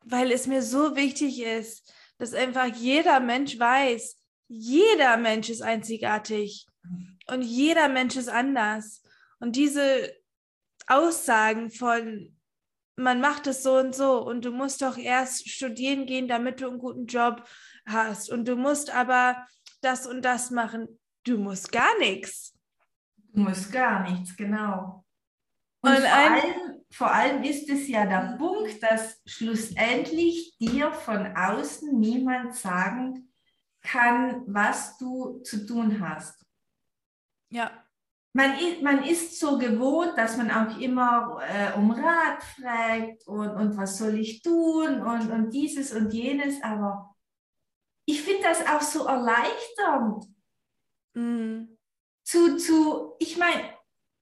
[0.03, 4.17] weil es mir so wichtig ist, dass einfach jeder Mensch weiß,
[4.49, 6.67] jeder Mensch ist einzigartig
[7.31, 9.01] und jeder Mensch ist anders.
[9.39, 10.13] Und diese
[10.87, 12.37] Aussagen von,
[12.97, 16.67] man macht es so und so und du musst doch erst studieren gehen, damit du
[16.67, 17.47] einen guten Job
[17.85, 19.47] hast und du musst aber
[19.81, 20.99] das und das machen.
[21.23, 22.53] Du musst gar nichts.
[23.15, 25.05] Du musst gar nichts, genau.
[25.79, 31.33] Und, und vor, allem, vor allem ist es ja der Punkt, dass schlussendlich dir von
[31.33, 33.31] außen niemand sagen
[33.81, 36.40] kann, was du zu tun hast.
[37.51, 37.71] Ja.
[38.33, 43.77] Man, man ist so gewohnt, dass man auch immer äh, um Rat fragt und, und
[43.77, 47.13] was soll ich tun und, und dieses und jenes, aber
[48.05, 50.25] ich finde das auch so erleichternd.
[51.13, 51.77] Mhm.
[52.23, 53.63] Zu, zu, ich meine,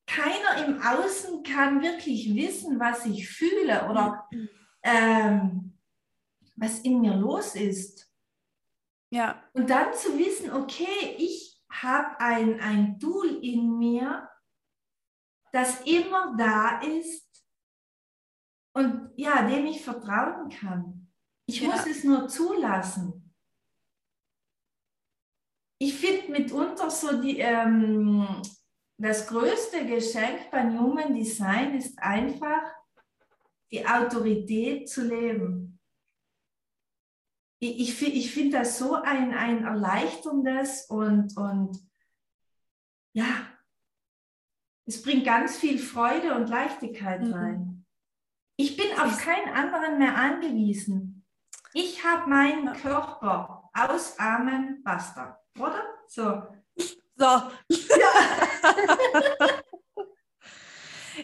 [0.08, 4.50] keiner im Außen kann wirklich wissen, was ich fühle oder mhm.
[4.82, 5.78] ähm,
[6.56, 8.12] was in mir los ist.
[9.12, 9.44] Ja.
[9.54, 14.30] Und dann zu wissen, okay, ich habe ein, ein Tool in mir,
[15.52, 17.28] das immer da ist
[18.74, 21.08] und ja, dem ich vertrauen kann.
[21.46, 21.70] Ich ja.
[21.70, 23.30] muss es nur zulassen
[25.80, 28.28] ich finde mitunter so die, ähm,
[28.98, 32.62] das größte Geschenk beim Human Design ist einfach
[33.72, 35.69] die Autorität zu leben.
[37.60, 41.78] Ich, ich, ich finde das so ein, ein erleichterndes und, und
[43.14, 43.26] ja,
[44.86, 47.34] es bringt ganz viel Freude und Leichtigkeit mhm.
[47.34, 47.86] rein.
[48.56, 51.26] Ich bin auf keinen anderen mehr angewiesen.
[51.74, 55.40] Ich habe meinen Körper ausarmen, basta.
[55.58, 55.84] Oder?
[56.08, 56.44] So.
[57.16, 57.26] So.
[57.26, 58.12] Ja.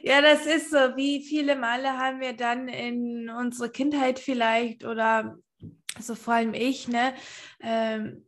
[0.04, 0.78] ja, das ist so.
[0.96, 5.38] Wie viele Male haben wir dann in unserer Kindheit vielleicht oder
[6.00, 7.14] so vor allem ich, ne?
[7.62, 8.26] Ähm,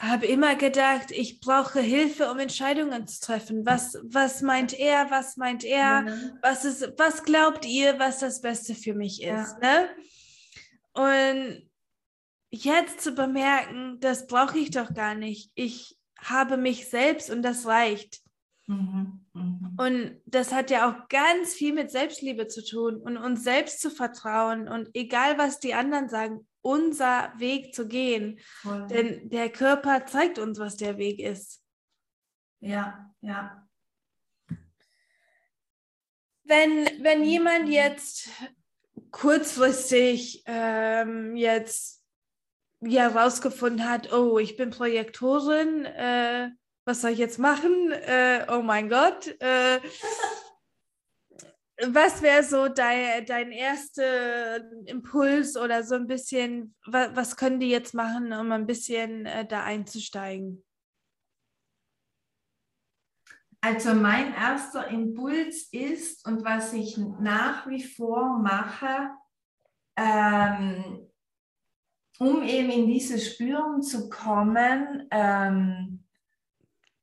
[0.00, 3.66] habe immer gedacht, ich brauche Hilfe, um Entscheidungen zu treffen.
[3.66, 5.10] Was, was meint er?
[5.10, 6.02] Was meint er?
[6.02, 6.38] Mhm.
[6.40, 9.56] Was, ist, was glaubt ihr, was das Beste für mich ist?
[9.60, 9.60] Ja.
[9.60, 9.88] Ne?
[10.92, 11.70] Und
[12.50, 15.50] jetzt zu bemerken, das brauche ich doch gar nicht.
[15.54, 18.22] Ich habe mich selbst und das reicht.
[18.70, 19.84] Mhm, mh.
[19.84, 23.90] Und das hat ja auch ganz viel mit Selbstliebe zu tun und uns selbst zu
[23.90, 28.38] vertrauen und egal was die anderen sagen, unser Weg zu gehen.
[28.60, 28.86] Voll.
[28.86, 31.64] Denn der Körper zeigt uns, was der Weg ist.
[32.60, 33.66] Ja, ja.
[36.44, 38.28] Wenn, wenn jemand jetzt
[39.10, 42.04] kurzfristig ähm, jetzt
[42.80, 46.50] ja rausgefunden hat, oh, ich bin Projektorin, äh,
[46.84, 47.92] was soll ich jetzt machen?
[47.92, 49.28] Äh, oh mein Gott.
[49.40, 49.80] Äh,
[51.86, 57.70] was wäre so dein, dein erster Impuls oder so ein bisschen, was, was können die
[57.70, 60.64] jetzt machen, um ein bisschen äh, da einzusteigen?
[63.62, 69.10] Also mein erster Impuls ist und was ich nach wie vor mache,
[69.96, 71.10] ähm,
[72.18, 75.99] um eben in dieses Spüren zu kommen, ähm,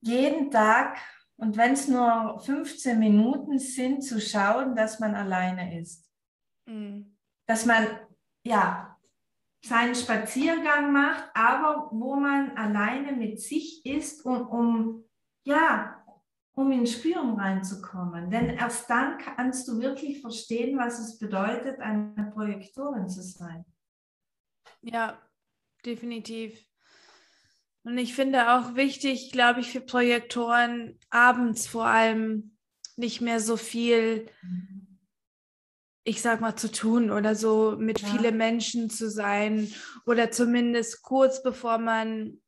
[0.08, 0.98] jeden Tag
[1.36, 6.12] und wenn es nur 15 Minuten sind, zu schauen, dass man alleine ist.
[6.66, 7.16] Mhm.
[7.46, 7.88] Dass man
[8.44, 8.98] ja
[9.64, 15.04] seinen Spaziergang macht, aber wo man alleine mit sich ist, um, um
[15.46, 16.04] ja,
[16.54, 18.32] um ins Spüren reinzukommen.
[18.32, 23.64] Denn erst dann kannst du wirklich verstehen, was es bedeutet, eine Projektorin zu sein.
[24.82, 25.22] Ja,
[25.86, 26.67] definitiv.
[27.88, 32.58] Und ich finde auch wichtig, glaube ich, für Projektoren abends vor allem
[32.98, 34.26] nicht mehr so viel
[36.04, 38.08] ich sag mal, zu tun oder so mit ja.
[38.08, 39.74] vielen Menschen zu sein
[40.06, 42.42] oder zumindest kurz bevor man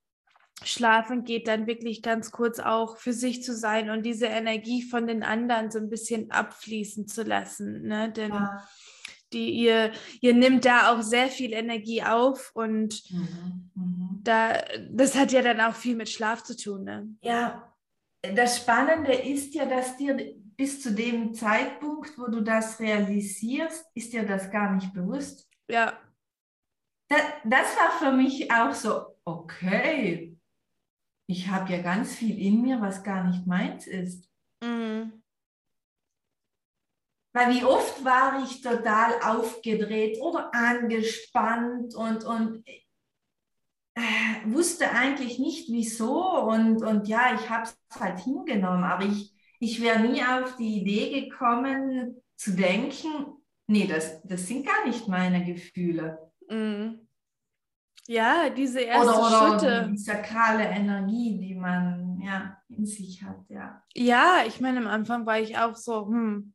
[0.64, 5.08] schlafen geht, dann wirklich ganz kurz auch für sich zu sein und diese Energie von
[5.08, 7.84] den anderen so ein bisschen abfließen zu lassen.
[7.84, 8.12] Ne?
[8.12, 8.68] Denn ja.
[9.34, 13.70] Die, ihr, ihr nimmt da auch sehr viel Energie auf und mhm.
[13.76, 14.20] Mhm.
[14.24, 14.62] Da,
[14.92, 16.84] das hat ja dann auch viel mit Schlaf zu tun.
[16.84, 17.16] Ne?
[17.22, 17.74] Ja,
[18.22, 24.12] das Spannende ist ja, dass dir bis zu dem Zeitpunkt, wo du das realisierst, ist
[24.12, 25.50] dir das gar nicht bewusst.
[25.70, 25.98] Ja.
[27.08, 30.38] Das, das war für mich auch so, okay,
[31.28, 34.30] ich habe ja ganz viel in mir, was gar nicht meins ist.
[34.62, 35.19] Mhm.
[37.40, 42.68] Weil wie oft war ich total aufgedreht oder angespannt und, und
[43.96, 44.02] äh,
[44.46, 49.82] wusste eigentlich nicht wieso und, und ja, ich habe es halt hingenommen, aber ich, ich
[49.82, 53.08] wäre nie auf die Idee gekommen zu denken,
[53.68, 56.32] nee, das, das sind gar nicht meine Gefühle.
[56.50, 57.08] Mhm.
[58.06, 59.90] Ja, diese ersten oder, oder Schritte.
[59.92, 63.82] Die sakrale Energie, die man ja in sich hat, ja.
[63.94, 66.54] Ja, ich meine, am Anfang war ich auch so, hm,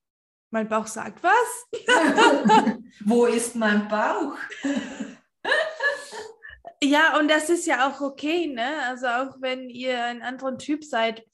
[0.55, 1.67] mein Bauch sagt was.
[3.05, 4.37] Wo ist mein Bauch?
[6.83, 8.79] ja, und das ist ja auch okay, ne?
[8.87, 11.25] Also auch wenn ihr ein anderer Typ seid,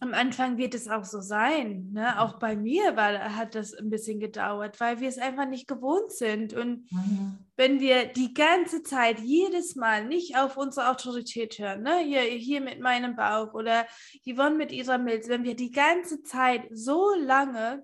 [0.00, 1.88] am Anfang wird es auch so sein.
[1.94, 2.20] Ne?
[2.20, 6.12] Auch bei mir war, hat das ein bisschen gedauert, weil wir es einfach nicht gewohnt
[6.12, 6.52] sind.
[6.52, 7.38] Und mhm.
[7.56, 12.00] wenn wir die ganze Zeit, jedes Mal nicht auf unsere Autorität hören, ne?
[12.00, 13.86] hier, hier mit meinem Bauch oder
[14.26, 17.82] Yvonne mit ihrer Milz, wenn wir die ganze Zeit so lange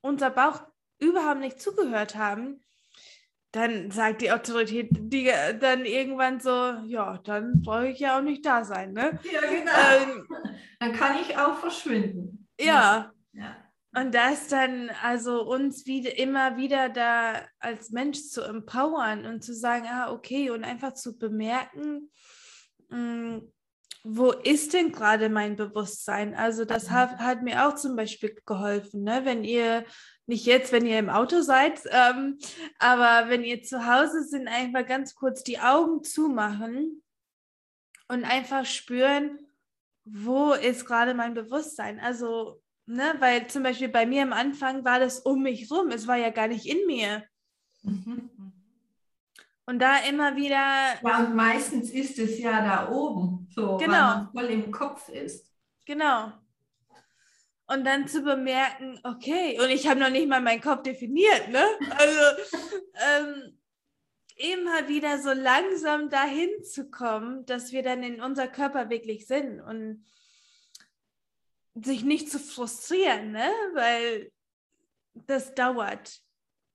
[0.00, 0.62] unser Bauch
[0.98, 2.62] überhaupt nicht zugehört haben,
[3.52, 6.50] dann sagt die Autorität die, dann irgendwann so,
[6.86, 9.18] ja, dann brauche ich ja auch nicht da sein, ne?
[9.30, 10.12] Ja, genau.
[10.12, 10.28] Ähm,
[10.78, 12.46] dann kann ich auch verschwinden.
[12.60, 13.12] Ja.
[13.32, 13.56] ja.
[13.92, 19.52] Und das dann, also uns wieder, immer wieder da als Mensch zu empowern und zu
[19.52, 22.10] sagen, ah, okay, und einfach zu bemerken,
[22.88, 23.52] mh, mm,
[24.02, 26.34] wo ist denn gerade mein Bewusstsein?
[26.34, 26.94] Also das mhm.
[26.94, 29.24] hat, hat, mir auch zum Beispiel geholfen, ne?
[29.24, 29.84] wenn ihr
[30.26, 32.38] nicht jetzt, wenn ihr im Auto seid, ähm,
[32.78, 37.02] aber wenn ihr zu Hause sind, einfach ganz kurz die Augen zumachen
[38.08, 39.38] und einfach spüren,
[40.04, 42.00] wo ist gerade mein Bewusstsein?
[42.00, 46.06] Also, ne, weil zum Beispiel bei mir am Anfang war das um mich rum, es
[46.06, 47.24] war ja gar nicht in mir.
[47.82, 48.30] Mhm.
[49.66, 50.98] Und da immer wieder.
[51.02, 53.92] Ja, und meistens ist es ja da oben, so, genau.
[53.92, 55.46] weil man voll im Kopf ist.
[55.86, 56.32] Genau
[57.70, 61.64] und dann zu bemerken, okay, und ich habe noch nicht mal meinen Kopf definiert, ne?
[61.90, 62.20] Also
[62.94, 63.58] ähm,
[64.36, 69.60] immer wieder so langsam dahin zu kommen, dass wir dann in unser Körper wirklich sind
[69.60, 70.04] und
[71.74, 73.48] sich nicht zu frustrieren, ne?
[73.74, 74.32] Weil
[75.14, 76.20] das dauert.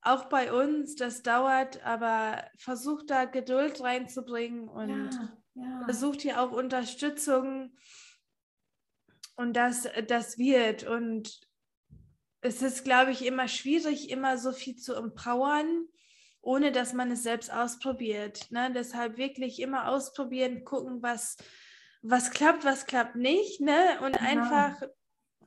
[0.06, 5.82] Auch bei uns, das dauert, aber versucht da Geduld reinzubringen und ja, ja.
[5.86, 7.76] versucht hier auch Unterstützung
[9.36, 10.84] und das, das wird.
[10.84, 11.42] Und
[12.42, 15.88] es ist, glaube ich, immer schwierig, immer so viel zu empowern,
[16.40, 18.52] ohne dass man es selbst ausprobiert.
[18.52, 18.72] Ne?
[18.76, 21.36] Deshalb wirklich immer ausprobieren, gucken, was,
[22.04, 23.60] was klappt, was klappt nicht.
[23.60, 24.00] Ne?
[24.02, 24.30] Und genau.
[24.30, 24.88] einfach.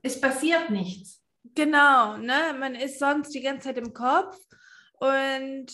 [0.03, 1.23] Es passiert nichts.
[1.55, 2.55] Genau, ne?
[2.59, 4.39] Man ist sonst die ganze Zeit im Kopf.
[5.01, 5.67] Und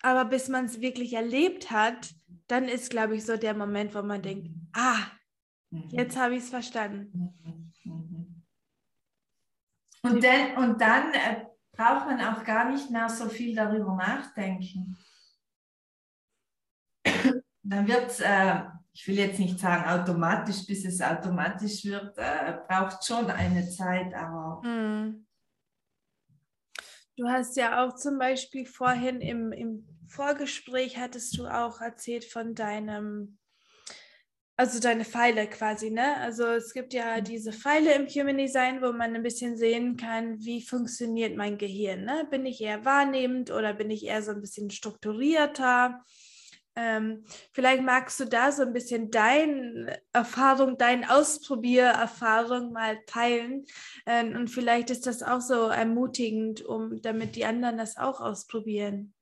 [0.00, 2.10] aber bis man es wirklich erlebt hat,
[2.46, 5.06] dann ist, glaube ich, so der Moment, wo man denkt, ah,
[5.70, 7.34] Jetzt habe ich es verstanden.
[10.02, 14.96] Und dann, und dann äh, braucht man auch gar nicht mehr so viel darüber nachdenken.
[17.62, 18.62] Dann wird es, äh,
[18.98, 24.12] ich will jetzt nicht sagen automatisch, bis es automatisch wird, äh, braucht schon eine Zeit,
[24.12, 24.60] aber.
[24.64, 25.24] Mhm.
[27.16, 32.56] Du hast ja auch zum Beispiel vorhin im, im Vorgespräch hattest du auch erzählt von
[32.56, 33.38] deinem
[34.56, 36.16] also deine Pfeile quasi, ne?
[36.16, 37.24] Also es gibt ja mhm.
[37.24, 42.04] diese Pfeile im Human Design, wo man ein bisschen sehen kann, wie funktioniert mein Gehirn,
[42.04, 42.26] ne?
[42.28, 46.02] Bin ich eher wahrnehmend oder bin ich eher so ein bisschen strukturierter?
[46.80, 53.64] Ähm, vielleicht magst du da so ein bisschen deine Erfahrung, deine Ausprobiererfahrung mal teilen.
[54.06, 59.12] Ähm, und vielleicht ist das auch so ermutigend, um damit die anderen das auch ausprobieren.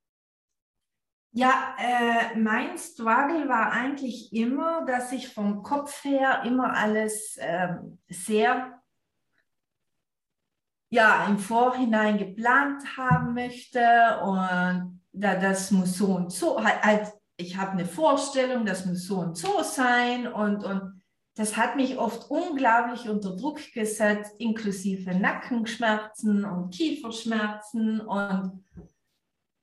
[1.32, 7.74] Ja, äh, mein Struggle war eigentlich immer, dass ich vom Kopf her immer alles äh,
[8.08, 8.82] sehr
[10.88, 13.80] ja, im Vorhinein geplant haben möchte
[14.22, 19.06] und da, das muss so und so, halt, halt ich habe eine Vorstellung, das muss
[19.06, 21.02] so und so sein und, und
[21.36, 28.00] das hat mich oft unglaublich unter Druck gesetzt, inklusive Nackenschmerzen und Kieferschmerzen.
[28.00, 28.64] Und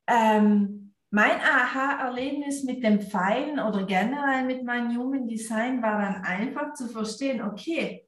[0.07, 6.75] ähm, mein Aha-Erlebnis mit dem Pfeilen oder generell mit meinem Human Design war dann einfach
[6.75, 8.07] zu verstehen, okay,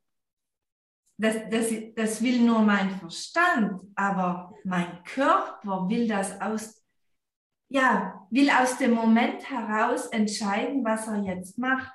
[1.18, 6.85] das, das, das will nur mein Verstand, aber mein Körper will das aus,
[7.70, 11.94] ja, will aus dem Moment heraus entscheiden, was er jetzt macht.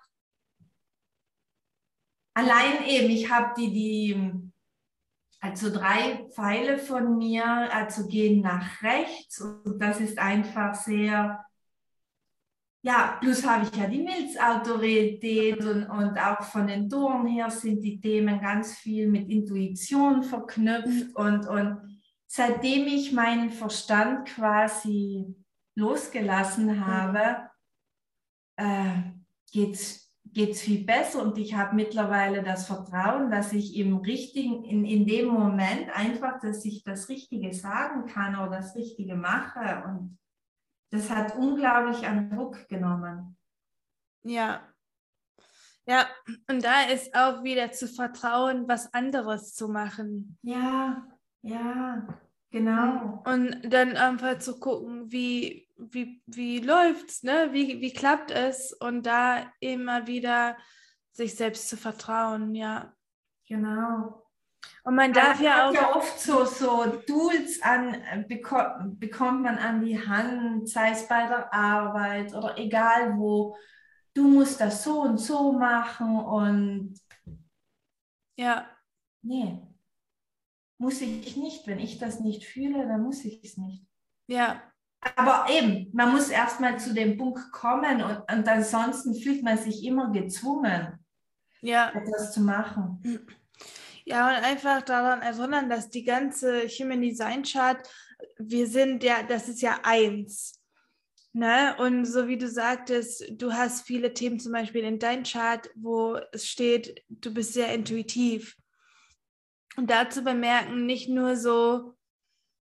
[2.35, 4.33] Allein eben, ich habe die, die,
[5.41, 11.45] also drei Pfeile von mir, also gehen nach rechts und das ist einfach sehr,
[12.83, 17.83] ja, plus habe ich ja die Milzautorität und, und auch von den Toren her sind
[17.83, 25.35] die Themen ganz viel mit Intuition verknüpft und, und seitdem ich meinen Verstand quasi
[25.77, 27.51] losgelassen habe,
[28.57, 29.03] äh,
[29.53, 33.97] geht es geht es viel besser und ich habe mittlerweile das Vertrauen, dass ich im
[33.97, 39.16] richtigen, in, in dem Moment einfach, dass ich das Richtige sagen kann oder das Richtige
[39.16, 40.18] mache und
[40.91, 43.37] das hat unglaublich an Druck genommen.
[44.23, 44.66] Ja.
[45.87, 46.07] Ja,
[46.49, 50.39] und da ist auch wieder zu vertrauen, was anderes zu machen.
[50.43, 51.07] Ja,
[51.43, 52.07] ja,
[52.51, 53.22] genau.
[53.24, 57.48] Und dann einfach zu gucken, wie, wie, wie läuft's, ne?
[57.53, 58.72] Wie, wie klappt es?
[58.72, 60.57] Und da immer wieder
[61.12, 62.94] sich selbst zu vertrauen, ja.
[63.48, 64.26] Genau.
[64.84, 65.74] Und man darf man ja auch.
[65.74, 71.26] ja oft so, so Tools an, bekommt, bekommt man an die Hand, sei es bei
[71.26, 73.57] der Arbeit oder egal wo.
[74.14, 76.94] Du musst das so und so machen und.
[78.36, 78.66] Ja.
[79.22, 79.61] Nee.
[80.81, 81.66] Muss ich nicht.
[81.66, 83.85] Wenn ich das nicht fühle, dann muss ich es nicht.
[84.26, 84.62] Ja,
[85.16, 89.85] aber eben, man muss erstmal zu dem Punkt kommen und, und ansonsten fühlt man sich
[89.85, 90.99] immer gezwungen,
[91.62, 91.91] ja.
[91.95, 93.03] etwas zu machen.
[94.05, 97.89] Ja, und einfach daran erinnern, dass die ganze Human Design Chart,
[98.39, 100.61] wir sind ja, das ist ja eins.
[101.33, 101.76] Ne?
[101.78, 106.18] Und so wie du sagtest, du hast viele Themen zum Beispiel in deinem Chart, wo
[106.33, 108.57] es steht, du bist sehr intuitiv.
[109.77, 111.95] Und dazu bemerken, nicht nur so,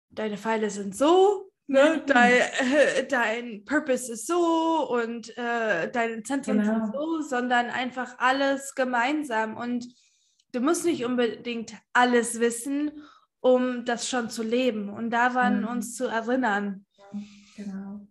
[0.09, 2.03] deine Pfeile sind so, Ne?
[2.05, 6.83] Dein, äh, dein Purpose ist so und äh, dein Zentrum genau.
[6.83, 9.55] ist so, sondern einfach alles gemeinsam.
[9.55, 9.87] Und
[10.51, 12.91] du musst nicht unbedingt alles wissen,
[13.39, 15.67] um das schon zu leben und daran mhm.
[15.67, 16.85] uns zu erinnern.
[17.55, 18.07] Genau.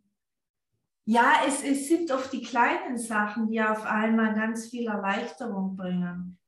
[1.05, 6.39] Ja, es, es sind oft die kleinen Sachen, die auf einmal ganz viel Erleichterung bringen.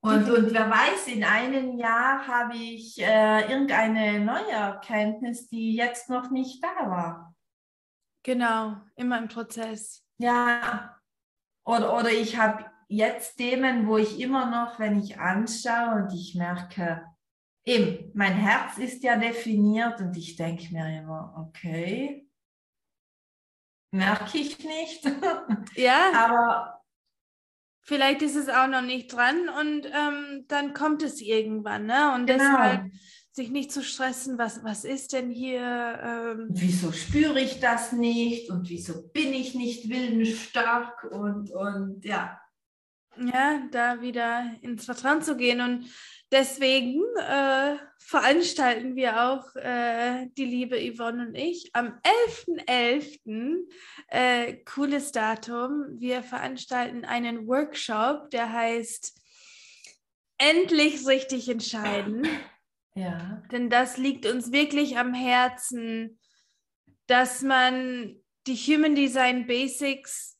[0.00, 6.08] Und, und wer weiß, in einem Jahr habe ich äh, irgendeine neue Erkenntnis, die jetzt
[6.08, 7.34] noch nicht da war.
[8.22, 10.04] Genau, immer im Prozess.
[10.18, 10.96] Ja,
[11.64, 16.34] oder, oder ich habe jetzt Themen, wo ich immer noch, wenn ich anschaue und ich
[16.34, 17.04] merke,
[17.64, 22.28] eben, mein Herz ist ja definiert und ich denke mir immer, okay,
[23.92, 25.04] merke ich nicht.
[25.74, 26.10] Ja.
[26.14, 26.77] Aber
[27.88, 31.86] vielleicht ist es auch noch nicht dran und ähm, dann kommt es irgendwann.
[31.86, 32.14] Ne?
[32.14, 32.44] Und genau.
[32.44, 32.92] deshalb
[33.32, 35.98] sich nicht zu stressen, was, was ist denn hier?
[36.02, 42.38] Ähm wieso spüre ich das nicht und wieso bin ich nicht willensstark und, und ja.
[43.16, 45.86] Ja, da wieder ins Vertrauen zu gehen und
[46.30, 51.98] Deswegen äh, veranstalten wir auch äh, die liebe Yvonne und ich am
[52.36, 52.66] 11.11.
[52.66, 53.56] .11.,
[54.08, 55.98] äh, cooles Datum.
[55.98, 59.18] Wir veranstalten einen Workshop, der heißt
[60.40, 62.28] Endlich richtig entscheiden.
[62.94, 63.42] Ja.
[63.50, 66.20] Denn das liegt uns wirklich am Herzen,
[67.06, 70.38] dass man die Human Design Basics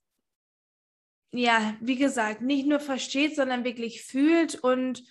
[1.30, 5.02] ja, wie gesagt, nicht nur versteht, sondern wirklich fühlt und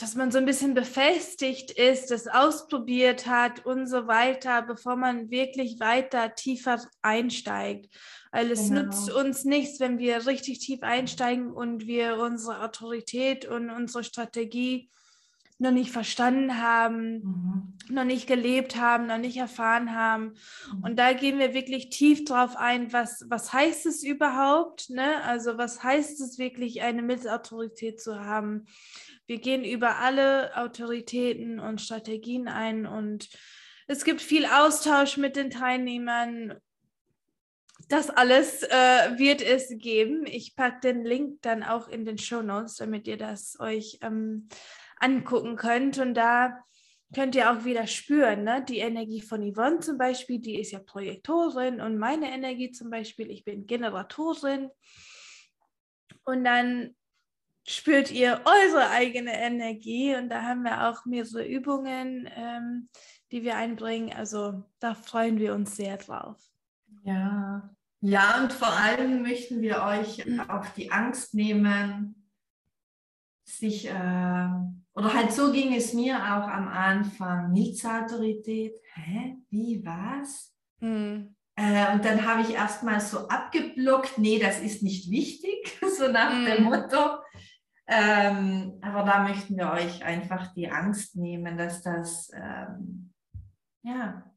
[0.00, 5.30] dass man so ein bisschen befestigt ist, das ausprobiert hat und so weiter, bevor man
[5.30, 7.92] wirklich weiter tiefer einsteigt.
[8.30, 8.82] Weil es genau.
[8.82, 14.90] nützt uns nichts, wenn wir richtig tief einsteigen und wir unsere Autorität und unsere Strategie
[15.60, 17.74] noch nicht verstanden haben, mhm.
[17.90, 20.34] noch nicht gelebt haben, noch nicht erfahren haben.
[20.72, 20.84] Mhm.
[20.84, 24.90] Und da gehen wir wirklich tief drauf ein, was, was heißt es überhaupt?
[24.90, 25.20] Ne?
[25.24, 28.66] Also was heißt es wirklich, eine Mittelautorität zu haben?
[29.28, 33.28] Wir gehen über alle Autoritäten und Strategien ein und
[33.86, 36.54] es gibt viel Austausch mit den Teilnehmern.
[37.90, 40.24] Das alles äh, wird es geben.
[40.24, 44.48] Ich packe den Link dann auch in den Show Notes, damit ihr das euch ähm,
[44.98, 45.98] angucken könnt.
[45.98, 46.64] Und da
[47.14, 48.64] könnt ihr auch wieder spüren, ne?
[48.66, 53.30] die Energie von Yvonne zum Beispiel, die ist ja Projektorin und meine Energie zum Beispiel,
[53.30, 54.70] ich bin Generatorin.
[56.24, 56.94] Und dann
[57.68, 62.88] spürt ihr eure eigene Energie und da haben wir auch mehrere Übungen, ähm,
[63.30, 64.12] die wir einbringen.
[64.14, 66.36] Also da freuen wir uns sehr drauf.
[67.04, 72.14] Ja, ja, und vor allem möchten wir euch auch die Angst nehmen,
[73.44, 74.48] sich, äh,
[74.94, 80.54] oder halt so ging es mir auch am Anfang, Milzautorität, hä, wie, was?
[80.80, 81.34] Hm.
[81.56, 86.32] Äh, und dann habe ich erstmal so abgeblockt, nee, das ist nicht wichtig, so nach
[86.32, 86.44] hm.
[86.44, 87.18] dem Motto.
[87.90, 93.14] Ähm, aber da möchten wir euch einfach die Angst nehmen, dass das, ähm,
[93.82, 94.30] ja,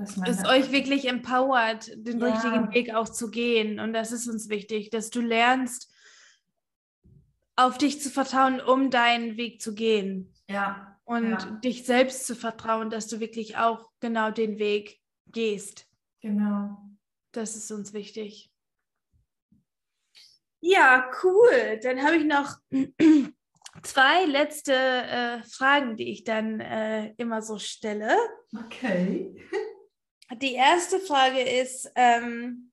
[0.00, 2.32] dass es euch wirklich empowert, den ja.
[2.32, 3.78] richtigen Weg auch zu gehen.
[3.78, 5.92] Und das ist uns wichtig, dass du lernst,
[7.56, 10.32] auf dich zu vertrauen, um deinen Weg zu gehen.
[10.48, 10.98] Ja.
[11.04, 11.50] Und ja.
[11.62, 15.86] dich selbst zu vertrauen, dass du wirklich auch genau den Weg gehst.
[16.20, 16.78] Genau.
[17.32, 18.49] Das ist uns wichtig.
[20.60, 21.80] Ja, cool.
[21.82, 22.56] Dann habe ich noch
[23.82, 28.16] zwei letzte äh, Fragen, die ich dann äh, immer so stelle.
[28.56, 29.34] Okay.
[30.40, 32.70] Die erste Frage ist, ähm,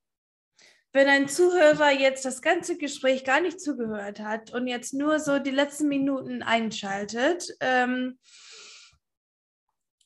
[0.93, 5.39] wenn ein Zuhörer jetzt das ganze Gespräch gar nicht zugehört hat und jetzt nur so
[5.39, 8.19] die letzten Minuten einschaltet, ähm,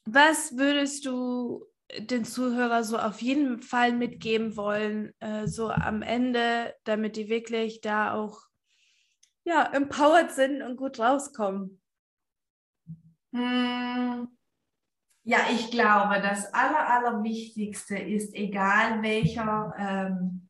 [0.05, 1.65] was würdest du
[1.99, 7.81] den Zuhörer so auf jeden Fall mitgeben wollen, äh, so am Ende, damit die wirklich
[7.81, 8.39] da auch
[9.43, 11.81] ja, empowered sind und gut rauskommen?
[13.33, 14.27] Hm.
[15.23, 20.49] Ja, ich glaube, das Aller, Allerwichtigste ist, egal welcher ähm,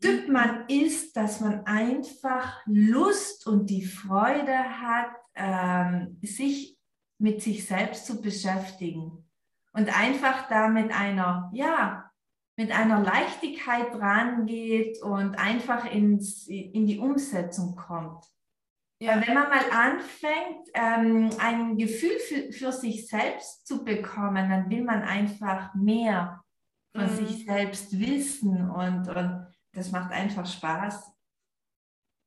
[0.00, 6.76] Typ man ist, dass man einfach Lust und die Freude hat, ähm, sich
[7.18, 9.24] mit sich selbst zu beschäftigen
[9.72, 12.10] und einfach da mit einer, ja,
[12.56, 18.24] mit einer Leichtigkeit rangeht und einfach ins, in die Umsetzung kommt.
[19.00, 19.20] Ja.
[19.26, 24.84] Wenn man mal anfängt, ähm, ein Gefühl für, für sich selbst zu bekommen, dann will
[24.84, 26.44] man einfach mehr
[26.94, 27.26] von mhm.
[27.26, 31.10] sich selbst wissen und, und das macht einfach Spaß.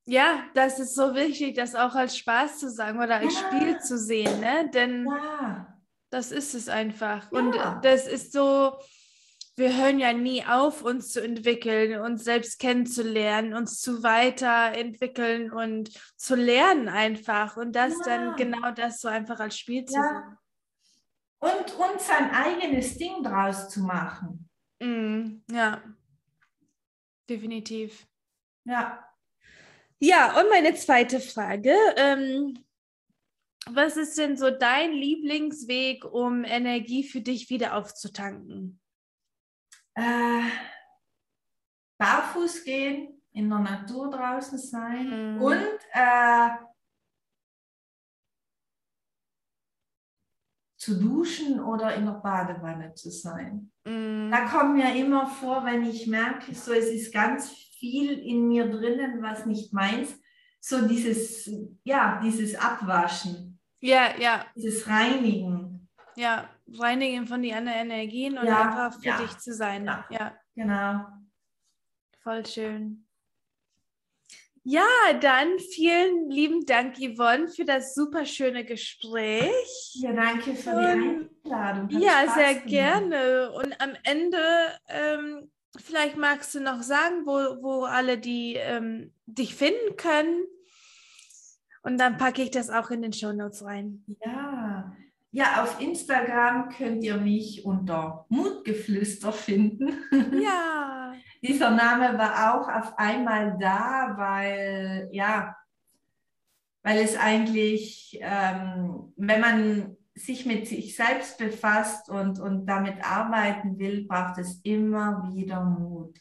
[0.08, 3.48] Ja, das ist so wichtig, das auch als Spaß zu sagen oder als ja.
[3.48, 4.70] Spiel zu sehen, ne?
[4.72, 5.75] Denn ja.
[6.16, 7.30] Das ist es einfach.
[7.30, 7.40] Ja.
[7.40, 8.80] Und das ist so,
[9.58, 15.92] wir hören ja nie auf, uns zu entwickeln, uns selbst kennenzulernen, uns zu weiterentwickeln und
[16.16, 17.58] zu lernen einfach.
[17.58, 18.06] Und das ja.
[18.06, 20.38] dann genau das so einfach als Spiel zu sehen.
[21.40, 24.50] Und, und sein eigenes Ding draus zu machen.
[24.80, 25.84] Mm, ja,
[27.30, 28.08] definitiv.
[28.64, 29.06] Ja.
[30.00, 31.76] Ja, und meine zweite Frage.
[31.98, 32.65] Ähm,
[33.70, 38.80] was ist denn so dein Lieblingsweg, um Energie für dich wieder aufzutanken?
[39.96, 40.50] äh,
[41.98, 45.42] barfuß gehen, in der Natur draußen sein mhm.
[45.42, 46.50] und äh,
[50.78, 53.72] zu duschen oder in der Badewanne zu sein.
[53.86, 54.30] Mhm.
[54.32, 58.70] Da kommt mir immer vor, wenn ich merke, so es ist ganz viel in mir
[58.70, 60.18] drinnen, was nicht meins,
[60.60, 61.50] so dieses,
[61.84, 63.55] ja, dieses Abwaschen.
[63.80, 64.46] Ja, ja.
[64.56, 65.88] Dieses Reinigen.
[66.16, 69.86] Ja, Reinigen von den anderen Energien und ja, einfach für ja, dich zu sein.
[69.86, 70.38] Ja, ja.
[70.56, 71.06] Genau.
[72.24, 73.06] Voll schön.
[74.68, 74.88] Ja,
[75.22, 79.92] dann vielen lieben Dank, Yvonne, für das super schöne Gespräch.
[79.94, 81.84] Ja, danke für und, die Einladung.
[81.84, 82.68] Hat ja, sehr gemacht.
[82.68, 83.52] gerne.
[83.52, 84.40] Und am Ende,
[84.88, 90.46] ähm, vielleicht magst du noch sagen, wo, wo alle die ähm, dich finden können.
[91.86, 94.04] Und dann packe ich das auch in den Show Notes rein.
[94.26, 94.92] Ja,
[95.30, 99.94] ja, auf Instagram könnt ihr mich unter Mutgeflüster finden.
[100.42, 101.14] Ja.
[101.44, 105.56] Dieser Name war auch auf einmal da, weil, ja,
[106.82, 113.78] weil es eigentlich, ähm, wenn man sich mit sich selbst befasst und, und damit arbeiten
[113.78, 116.18] will, braucht es immer wieder Mut.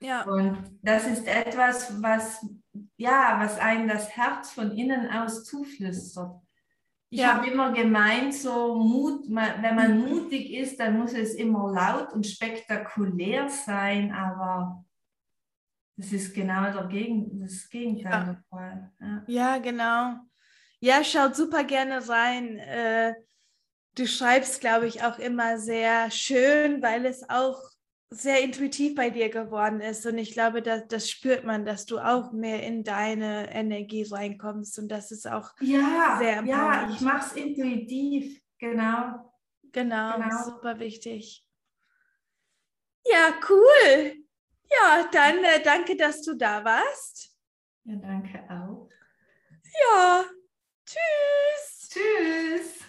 [0.00, 0.22] Ja.
[0.22, 2.46] Und das ist etwas, was,
[2.96, 6.40] ja, was einem das Herz von innen aus zuflüstert.
[7.10, 7.34] Ich ja.
[7.34, 10.08] habe immer gemeint, so Mut, wenn man mhm.
[10.08, 14.82] mutig ist, dann muss es immer laut und spektakulär sein, aber
[15.96, 18.24] das ist genau der Gegen, das Gegenteil ja.
[18.24, 18.92] der Fall.
[19.00, 19.24] Ja.
[19.26, 19.58] ja.
[19.58, 20.14] genau.
[20.80, 22.56] Ja, schaut super gerne rein.
[22.56, 23.14] Äh,
[23.94, 27.60] du schreibst, glaube ich, auch immer sehr schön, weil es auch
[28.12, 30.04] sehr intuitiv bei dir geworden ist.
[30.06, 34.78] Und ich glaube, das, das spürt man, dass du auch mehr in deine Energie reinkommst.
[34.78, 39.32] Und das ist auch ja, sehr Ja, ich mache es intuitiv, genau.
[39.72, 40.16] genau.
[40.16, 41.46] Genau, super wichtig.
[43.04, 44.16] Ja, cool.
[44.70, 47.36] Ja, dann äh, danke, dass du da warst.
[47.84, 48.88] Ja, danke auch.
[49.80, 50.24] Ja,
[50.86, 51.88] tschüss.
[51.90, 52.81] Tschüss.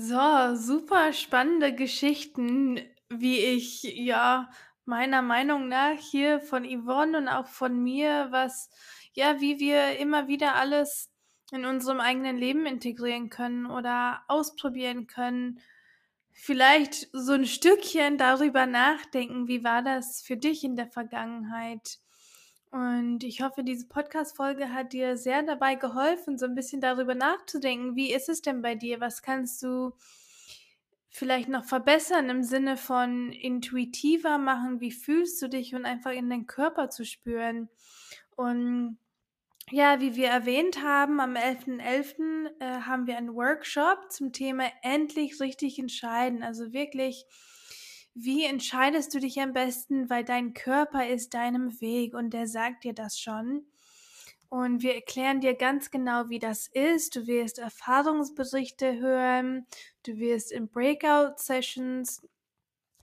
[0.00, 2.78] So, super spannende Geschichten,
[3.08, 4.48] wie ich ja
[4.84, 8.70] meiner Meinung nach hier von Yvonne und auch von mir, was
[9.14, 11.10] ja, wie wir immer wieder alles
[11.50, 15.58] in unserem eigenen Leben integrieren können oder ausprobieren können.
[16.30, 21.98] Vielleicht so ein Stückchen darüber nachdenken, wie war das für dich in der Vergangenheit?
[22.70, 27.96] Und ich hoffe, diese Podcast-Folge hat dir sehr dabei geholfen, so ein bisschen darüber nachzudenken.
[27.96, 29.00] Wie ist es denn bei dir?
[29.00, 29.92] Was kannst du
[31.08, 34.80] vielleicht noch verbessern im Sinne von intuitiver machen?
[34.80, 37.70] Wie fühlst du dich und einfach in den Körper zu spüren?
[38.36, 38.98] Und
[39.70, 41.80] ja, wie wir erwähnt haben, am 11.11.
[41.80, 46.42] .11., äh, haben wir einen Workshop zum Thema endlich richtig entscheiden.
[46.42, 47.26] Also wirklich,
[48.14, 52.84] wie entscheidest du dich am besten, weil dein Körper ist deinem Weg und der sagt
[52.84, 53.66] dir das schon.
[54.50, 57.14] Und wir erklären dir ganz genau, wie das ist.
[57.16, 59.66] Du wirst Erfahrungsberichte hören,
[60.04, 62.26] du wirst in Breakout-Sessions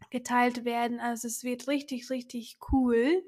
[0.10, 1.00] geteilt werden.
[1.00, 3.24] Also es wird richtig, richtig cool.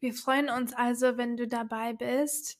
[0.00, 2.58] Wir freuen uns also, wenn du dabei bist.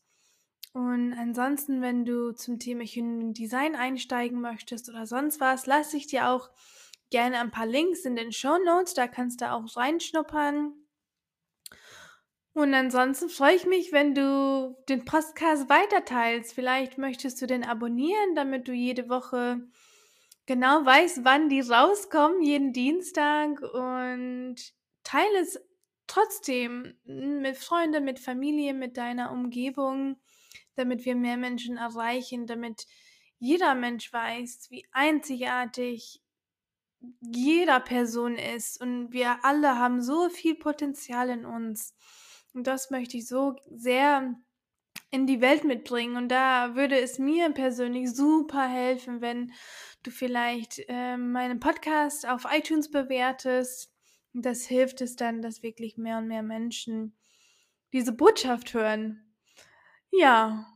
[0.73, 6.07] Und ansonsten, wenn du zum Thema Human Design einsteigen möchtest oder sonst was, lasse ich
[6.07, 6.51] dir auch
[7.11, 8.95] gerne ein paar Links in den Show Notes.
[8.95, 10.75] Da kannst du auch reinschnuppern.
[12.53, 16.53] Und ansonsten freue ich mich, wenn du den Podcast weiterteilst.
[16.53, 19.61] Vielleicht möchtest du den abonnieren, damit du jede Woche
[20.47, 23.61] genau weißt, wann die rauskommen, jeden Dienstag.
[23.63, 24.57] Und
[25.05, 25.61] teile es
[26.09, 30.21] trotzdem mit Freunden, mit Familie, mit deiner Umgebung,
[30.75, 32.87] damit wir mehr Menschen erreichen, damit
[33.39, 36.21] jeder Mensch weiß, wie einzigartig
[37.21, 41.95] jeder Person ist und wir alle haben so viel Potenzial in uns.
[42.53, 44.35] Und das möchte ich so sehr
[45.11, 46.17] in die Welt mitbringen.
[46.17, 49.53] Und da würde es mir persönlich super helfen, wenn
[50.03, 53.91] du vielleicht äh, meinen Podcast auf iTunes bewertest
[54.33, 57.17] und das hilft es dann, dass wirklich mehr und mehr Menschen
[57.93, 59.35] diese Botschaft hören.
[60.11, 60.67] Ja,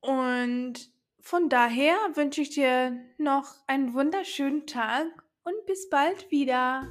[0.00, 0.74] und
[1.20, 5.06] von daher wünsche ich dir noch einen wunderschönen Tag
[5.44, 6.88] und bis bald wieder.